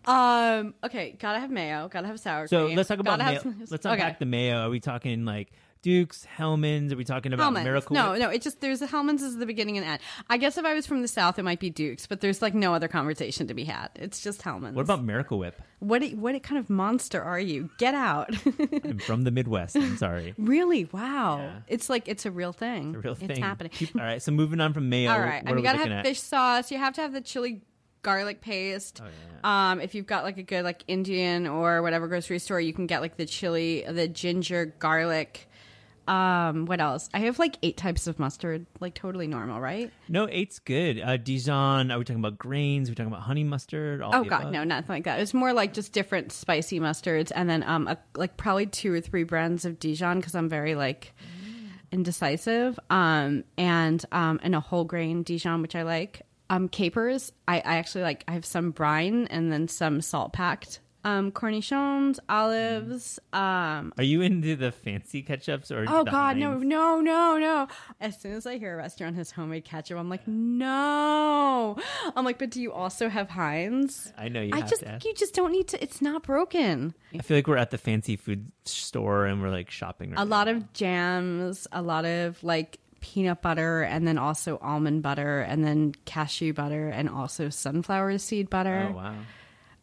Um. 0.04 0.74
Okay. 0.84 1.16
Gotta 1.18 1.40
have 1.40 1.50
mayo. 1.50 1.88
Gotta 1.88 2.06
have 2.06 2.20
sour 2.20 2.46
so 2.46 2.66
cream. 2.66 2.76
let's 2.76 2.88
talk 2.88 2.98
about 2.98 3.18
gotta 3.18 3.32
mayo. 3.32 3.42
have- 3.42 3.70
Let's 3.70 3.86
okay. 3.86 3.94
unpack 3.94 4.18
the 4.18 4.26
mayo. 4.26 4.66
Are 4.66 4.70
we 4.70 4.80
talking 4.80 5.24
like 5.24 5.52
Dukes, 5.82 6.24
Hellmann's? 6.26 6.92
Are 6.92 6.96
we 6.96 7.04
talking 7.04 7.32
about 7.32 7.44
Hellmann's. 7.44 7.64
Miracle? 7.64 7.94
No, 7.94 8.14
no. 8.14 8.28
It 8.28 8.42
just 8.42 8.60
there's 8.60 8.82
a 8.82 8.86
Hellmann's 8.86 9.22
is 9.22 9.36
the 9.38 9.46
beginning 9.46 9.78
and 9.78 9.86
end. 9.86 10.00
I 10.28 10.36
guess 10.36 10.58
if 10.58 10.64
I 10.64 10.74
was 10.74 10.86
from 10.86 11.00
the 11.02 11.08
south, 11.08 11.38
it 11.38 11.42
might 11.42 11.58
be 11.60 11.70
Duke's, 11.70 12.06
but 12.06 12.20
there's 12.20 12.42
like 12.42 12.54
no 12.54 12.74
other 12.74 12.88
conversation 12.88 13.46
to 13.46 13.54
be 13.54 13.64
had. 13.64 13.88
It's 13.94 14.20
just 14.20 14.42
Hellmann's. 14.42 14.76
What 14.76 14.82
about 14.82 15.02
Miracle 15.04 15.38
Whip? 15.38 15.60
what? 15.78 16.02
What 16.12 16.42
kind 16.42 16.58
of 16.58 16.68
monster 16.68 17.22
are 17.22 17.40
you? 17.40 17.70
Get 17.78 17.94
out! 17.94 18.30
I'm 18.84 18.98
from 18.98 19.24
the 19.24 19.30
Midwest. 19.30 19.76
I'm 19.76 19.96
sorry. 19.96 20.34
really? 20.36 20.84
Wow. 20.92 21.38
Yeah. 21.38 21.52
It's 21.68 21.88
like 21.88 22.08
it's 22.08 22.26
a 22.26 22.30
real 22.30 22.52
thing. 22.52 22.94
A 22.96 22.98
real 22.98 23.14
thing. 23.14 23.30
It's 23.30 23.38
happening. 23.38 23.72
All 23.94 24.02
right. 24.02 24.20
So 24.22 24.32
moving 24.32 24.60
on 24.60 24.74
from 24.74 24.88
mayo. 24.90 25.10
All 25.12 25.20
right, 25.20 25.40
and 25.40 25.48
you 25.50 25.56
we 25.56 25.62
gotta 25.62 25.78
have 25.78 25.90
at? 25.90 26.04
fish 26.04 26.20
sauce. 26.20 26.70
You 26.70 26.76
have 26.78 26.92
to 26.94 27.00
have 27.00 27.12
the 27.14 27.20
chili 27.22 27.62
garlic 28.02 28.40
paste. 28.40 29.00
Oh, 29.02 29.06
yeah. 29.06 29.70
Um, 29.72 29.80
if 29.80 29.94
you've 29.94 30.06
got 30.06 30.24
like 30.24 30.38
a 30.38 30.42
good 30.42 30.64
like 30.64 30.84
Indian 30.88 31.46
or 31.46 31.82
whatever 31.82 32.08
grocery 32.08 32.38
store, 32.38 32.60
you 32.60 32.72
can 32.72 32.86
get 32.86 33.00
like 33.00 33.16
the 33.16 33.26
chili, 33.26 33.84
the 33.88 34.08
ginger, 34.08 34.66
garlic. 34.78 35.46
Um, 36.08 36.66
what 36.66 36.80
else? 36.80 37.08
I 37.14 37.20
have 37.20 37.38
like 37.38 37.56
eight 37.62 37.76
types 37.76 38.08
of 38.08 38.18
mustard, 38.18 38.66
like 38.80 38.94
totally 38.94 39.28
normal, 39.28 39.60
right? 39.60 39.92
No, 40.08 40.26
eight's 40.28 40.58
good. 40.58 40.98
Uh, 41.00 41.16
Dijon. 41.18 41.92
Are 41.92 41.98
we 41.98 42.04
talking 42.04 42.18
about 42.18 42.36
grains? 42.36 42.88
Are 42.88 42.92
we 42.92 42.96
talking 42.96 43.12
about 43.12 43.22
honey 43.22 43.44
mustard? 43.44 44.02
All 44.02 44.10
Oh 44.14 44.24
god, 44.24 44.40
above? 44.40 44.52
no, 44.52 44.64
nothing 44.64 44.88
like 44.88 45.04
that. 45.04 45.20
It's 45.20 45.34
more 45.34 45.52
like 45.52 45.72
just 45.72 45.92
different 45.92 46.32
spicy 46.32 46.80
mustards, 46.80 47.30
and 47.32 47.48
then 47.48 47.62
um, 47.62 47.86
a, 47.86 47.96
like 48.16 48.36
probably 48.36 48.66
two 48.66 48.92
or 48.92 49.00
three 49.00 49.22
brands 49.22 49.64
of 49.64 49.78
Dijon 49.78 50.16
because 50.18 50.34
I'm 50.34 50.48
very 50.48 50.74
like 50.74 51.14
indecisive. 51.92 52.78
Um, 52.88 53.44
and 53.56 54.04
um, 54.12 54.40
and 54.42 54.54
a 54.54 54.60
whole 54.60 54.84
grain 54.84 55.22
Dijon, 55.22 55.62
which 55.62 55.76
I 55.76 55.82
like. 55.82 56.22
Um, 56.50 56.68
capers. 56.68 57.32
I, 57.48 57.56
I 57.58 57.76
actually 57.76 58.02
like. 58.02 58.24
I 58.28 58.32
have 58.32 58.44
some 58.44 58.72
brine 58.72 59.26
and 59.30 59.50
then 59.50 59.68
some 59.68 60.00
salt 60.02 60.32
packed. 60.34 60.80
Um, 61.02 61.32
cornichons, 61.32 62.18
olives. 62.28 63.18
Um, 63.32 63.94
Are 63.96 64.04
you 64.04 64.20
into 64.20 64.54
the 64.54 64.70
fancy 64.70 65.22
ketchups 65.22 65.70
or? 65.70 65.86
Oh 65.88 66.04
God, 66.04 66.36
no, 66.36 66.50
Heinz? 66.50 66.64
no, 66.64 67.00
no, 67.00 67.38
no! 67.38 67.68
As 68.02 68.20
soon 68.20 68.32
as 68.32 68.46
I 68.46 68.58
hear 68.58 68.74
a 68.74 68.76
restaurant 68.76 69.16
has 69.16 69.30
homemade 69.30 69.64
ketchup, 69.64 69.96
I'm 69.98 70.10
like, 70.10 70.28
no. 70.28 71.76
I'm 72.14 72.24
like, 72.26 72.38
but 72.38 72.50
do 72.50 72.60
you 72.60 72.72
also 72.72 73.08
have 73.08 73.30
Heinz? 73.30 74.12
I 74.18 74.28
know 74.28 74.42
you 74.42 74.50
I 74.52 74.58
have 74.58 74.68
just 74.68 74.84
you 75.04 75.14
just 75.14 75.34
don't 75.34 75.52
need 75.52 75.68
to. 75.68 75.82
It's 75.82 76.02
not 76.02 76.22
broken. 76.22 76.94
I 77.14 77.18
feel 77.22 77.38
like 77.38 77.46
we're 77.46 77.56
at 77.56 77.70
the 77.70 77.78
fancy 77.78 78.16
food 78.16 78.52
store 78.66 79.24
and 79.24 79.40
we're 79.40 79.50
like 79.50 79.70
shopping. 79.70 80.10
Right 80.10 80.20
A 80.20 80.24
lot 80.26 80.48
of 80.48 80.72
jams, 80.74 81.66
a 81.72 81.80
lot 81.80 82.04
of 82.04 82.44
like 82.44 82.78
peanut 83.00 83.42
butter, 83.42 83.82
and 83.82 84.06
then 84.06 84.18
also 84.18 84.58
almond 84.62 85.02
butter, 85.02 85.40
and 85.40 85.64
then 85.64 85.94
cashew 86.04 86.52
butter, 86.52 86.88
and 86.88 87.08
also 87.08 87.48
sunflower 87.48 88.18
seed 88.18 88.50
butter. 88.50 88.88
Oh 88.90 88.96
wow. 88.96 89.14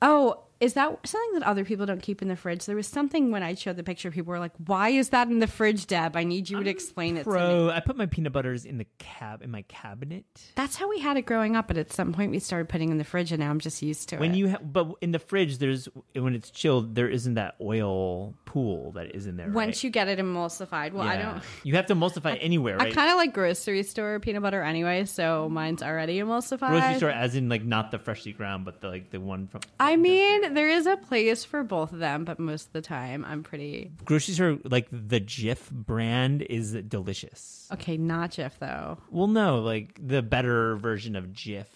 Oh, 0.02 0.44
is 0.60 0.74
that 0.74 1.06
something 1.08 1.40
that 1.40 1.44
other 1.48 1.64
people 1.64 1.86
don't 1.86 2.02
keep 2.02 2.22
in 2.22 2.28
the 2.28 2.36
fridge? 2.36 2.66
There 2.66 2.76
was 2.76 2.88
something 2.88 3.32
when 3.32 3.44
I 3.44 3.54
showed 3.54 3.78
the 3.78 3.84
picture, 3.84 4.12
people 4.12 4.32
were 4.32 4.40
like, 4.40 4.54
"Why 4.66 4.90
is 4.90 5.10
that 5.10 5.28
in 5.28 5.40
the 5.40 5.48
fridge, 5.48 5.88
Deb? 5.88 6.16
I 6.16 6.24
need 6.24 6.50
you 6.50 6.64
to 6.64 6.70
explain 6.70 7.18
it 7.18 7.24
to 7.26 7.30
me." 7.30 7.70
I 7.70 7.80
put 7.80 7.96
my 7.98 8.06
peanut 8.06 8.34
butters 8.34 8.66
in 8.66 8.78
the 8.78 8.86
cab 8.98 9.42
in 9.44 9.52
my 9.52 9.62
cabinet. 9.64 10.26
That's 10.56 10.76
how 10.76 10.90
we 10.90 11.00
had 11.00 11.18
it 11.18 11.24
growing 11.26 11.56
up, 11.56 11.68
but 11.68 11.78
at 11.78 11.92
some 11.94 12.14
point 12.14 12.32
we 12.32 12.40
started 12.40 12.70
putting 12.70 12.90
in 12.90 12.98
the 12.98 13.04
fridge, 13.04 13.32
and 13.32 13.40
now 13.40 13.50
I'm 13.50 13.60
just 13.60 13.82
used 13.82 14.10
to 14.10 14.18
When 14.18 14.32
it. 14.32 14.38
you 14.38 14.50
ha- 14.52 14.58
but 14.64 14.94
in 15.02 15.12
the 15.12 15.20
fridge, 15.20 15.60
there's 15.60 15.88
when 16.14 16.34
it's 16.36 16.50
chilled, 16.50 16.96
there 16.96 17.10
isn't 17.10 17.36
that 17.36 17.56
oil 17.62 18.34
pool 18.46 18.92
that 18.94 19.16
is 19.16 19.28
in 19.28 19.38
there. 19.38 19.50
Once 19.50 19.78
right? 19.78 19.84
you 19.86 19.90
get 19.90 20.08
it 20.08 20.20
emulsified, 20.20 20.94
well, 20.94 21.08
I 21.08 21.18
don't. 21.18 21.44
You 21.64 21.76
have 21.76 21.86
to 21.88 21.96
emulsify 21.96 22.36
it 22.36 22.40
anywhere, 22.42 22.82
I 22.82 22.92
kind 22.92 23.10
of 23.12 23.18
like 23.18 23.34
grocery 23.34 23.84
store 23.84 24.20
peanut 24.20 24.42
butter 24.42 24.62
anyway, 24.64 25.06
so 25.06 25.50
mine's 25.50 25.84
already 25.84 26.20
emulsified. 26.20 26.70
Grocery 26.70 26.96
store, 26.96 27.10
as 27.10 27.36
in 27.36 27.50
like 27.50 27.64
not 27.64 27.92
the 27.92 28.00
freshly 28.00 28.34
ground, 28.34 28.66
but 28.66 28.82
the 28.82 28.88
like 28.88 29.12
the 29.12 29.20
one 29.20 29.48
from 29.48 29.62
I 29.80 29.96
mean, 29.96 30.47
there 30.54 30.70
is 30.70 30.86
a 30.86 30.98
place 30.98 31.44
for 31.44 31.64
both 31.64 31.94
of 31.94 32.00
them, 32.00 32.26
but 32.26 32.40
most 32.40 32.68
of 32.68 32.74
the 32.74 32.82
time 32.82 33.26
I'm 33.26 33.44
pretty 33.44 33.92
grocery 34.06 34.34
store. 34.34 34.58
Like 34.64 34.88
the 34.92 35.20
Jif 35.20 35.70
brand 35.72 36.42
is 36.44 36.74
delicious. 36.74 37.68
okay. 37.74 37.98
Not 37.98 38.32
Jif 38.32 38.52
though. 38.60 38.98
Well, 39.12 39.28
no, 39.28 39.60
like 39.60 40.00
the 40.02 40.22
better 40.22 40.76
version 40.78 41.16
of 41.16 41.26
Jif, 41.28 41.68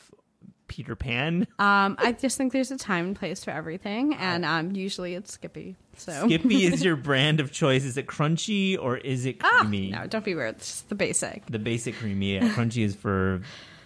Peter 0.67 0.95
Pan. 0.95 1.47
Um, 1.60 1.95
I 1.99 2.13
just 2.13 2.38
think 2.38 2.53
there's 2.53 2.71
a 2.71 2.77
time 2.77 3.07
and 3.07 3.15
place 3.15 3.43
for 3.43 3.51
everything, 3.51 4.15
and 4.15 4.43
um, 4.43 4.71
usually 4.71 5.13
it's 5.13 5.31
Skippy. 5.31 5.75
So 5.95 6.25
Skippy 6.25 6.65
is 6.65 6.84
your 6.84 6.95
brand 6.95 7.39
of 7.39 7.51
choice. 7.51 7.84
Is 7.84 7.97
it 7.97 8.07
crunchy 8.07 8.79
or 8.81 8.97
is 8.97 9.27
it 9.27 9.38
ah, 9.43 9.60
creamy? 9.60 9.91
no, 9.91 10.07
don't 10.07 10.25
be 10.25 10.34
weird. 10.34 10.55
It's 10.55 10.67
just 10.67 10.89
the 10.89 10.95
basic. 10.95 11.45
The 11.45 11.60
basic 11.60 11.97
creamy. 11.97 12.34
Yeah, 12.36 12.49
crunchy 12.49 12.84
is 12.84 12.95
for 12.95 13.41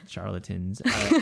charlatans. 0.09 0.81
Uh, 0.81 1.21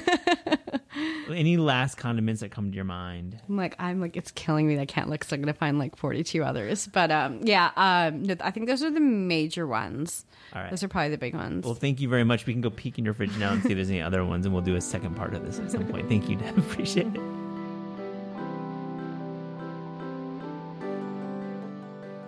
any 1.30 1.58
last 1.58 1.96
condiments 1.96 2.42
that 2.42 2.52
come 2.52 2.72
to 2.72 2.76
your 2.76 2.86
mind? 2.86 3.40
I'm 3.48 3.58
like, 3.58 3.76
I'm 3.80 4.02
like, 4.02 4.16
it's 4.18 4.32
killing 4.32 4.68
me. 4.68 4.76
that 4.76 4.82
I 4.82 4.86
can't 4.86 5.10
look, 5.10 5.24
so 5.24 5.36
I'm 5.36 5.42
gonna 5.42 5.54
find 5.54 5.80
like 5.80 5.96
42 5.96 6.44
others. 6.44 6.88
But 6.88 7.12
um, 7.12 7.40
yeah, 7.44 7.72
um, 7.76 8.24
no, 8.24 8.36
I 8.42 8.52
think 8.52 8.68
those 8.68 8.84
are 8.84 8.92
the 8.92 9.00
major 9.00 9.66
ones. 9.68 10.26
All 10.54 10.62
right. 10.62 10.70
Those 10.70 10.84
are 10.84 10.88
probably 10.88 11.10
the 11.10 11.18
big 11.18 11.34
ones. 11.34 11.66
Well, 11.66 11.76
thank 11.76 12.00
you 12.00 12.10
very 12.10 12.24
much. 12.24 12.46
We 12.46 12.54
can 12.54 12.62
go 12.62 12.70
peek 12.70 13.00
in 13.00 13.06
your 13.06 13.14
fridge 13.14 13.36
now 13.38 13.54
and 13.54 13.64
see 13.64 13.70
if 13.70 13.76
there's 13.76 13.90
any 13.90 14.02
other 14.02 14.24
ones, 14.26 14.46
and 14.46 14.54
we'll 14.54 14.64
do 14.64 14.76
a 14.76 14.82
second 14.82 15.16
part 15.16 15.34
of 15.34 15.46
this 15.46 15.60
at 15.60 15.72
some 15.72 15.86
point. 15.88 16.08
Thank 16.10 16.30
you, 16.30 16.36
Deb. 16.36 16.58
Appreciate 16.58 17.08
it. 17.08 17.22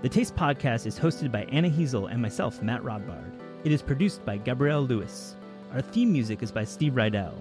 The 0.02 0.10
Taste 0.10 0.36
Podcast 0.36 0.86
is 0.86 1.00
hosted 1.00 1.32
by 1.32 1.46
Anna 1.46 1.68
Hezel 1.68 2.12
and 2.12 2.22
myself, 2.22 2.62
Matt 2.62 2.84
Rodbard. 2.84 3.32
It 3.64 3.72
is 3.72 3.82
produced 3.82 4.24
by 4.24 4.38
Gabrielle 4.38 4.84
Lewis. 4.84 5.36
Our 5.74 5.82
theme 5.82 6.12
music 6.12 6.42
is 6.42 6.52
by 6.52 6.64
Steve 6.64 6.94
Rydell. 6.94 7.34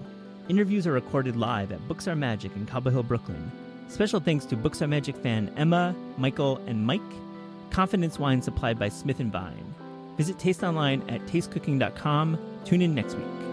Interviews 0.49 0.85
are 0.85 0.91
recorded 0.91 1.35
live 1.35 1.71
at 1.71 1.87
Books 1.87 2.07
Are 2.07 2.15
Magic 2.15 2.55
in 2.55 2.65
Cobble 2.65 2.91
Hill, 2.91 3.03
Brooklyn. 3.03 3.51
Special 3.87 4.19
thanks 4.19 4.45
to 4.45 4.55
Books 4.55 4.81
Are 4.81 4.87
Magic 4.87 5.15
fan 5.15 5.51
Emma, 5.57 5.95
Michael, 6.17 6.57
and 6.67 6.85
Mike. 6.85 7.01
Confidence 7.71 8.19
wine 8.19 8.41
supplied 8.41 8.77
by 8.77 8.89
Smith 8.89 9.19
and 9.19 9.31
Vine. 9.31 9.73
Visit 10.17 10.39
Taste 10.39 10.63
online 10.63 11.01
at 11.09 11.21
tastecooking.com. 11.27 12.37
Tune 12.65 12.81
in 12.81 12.95
next 12.95 13.15
week. 13.15 13.44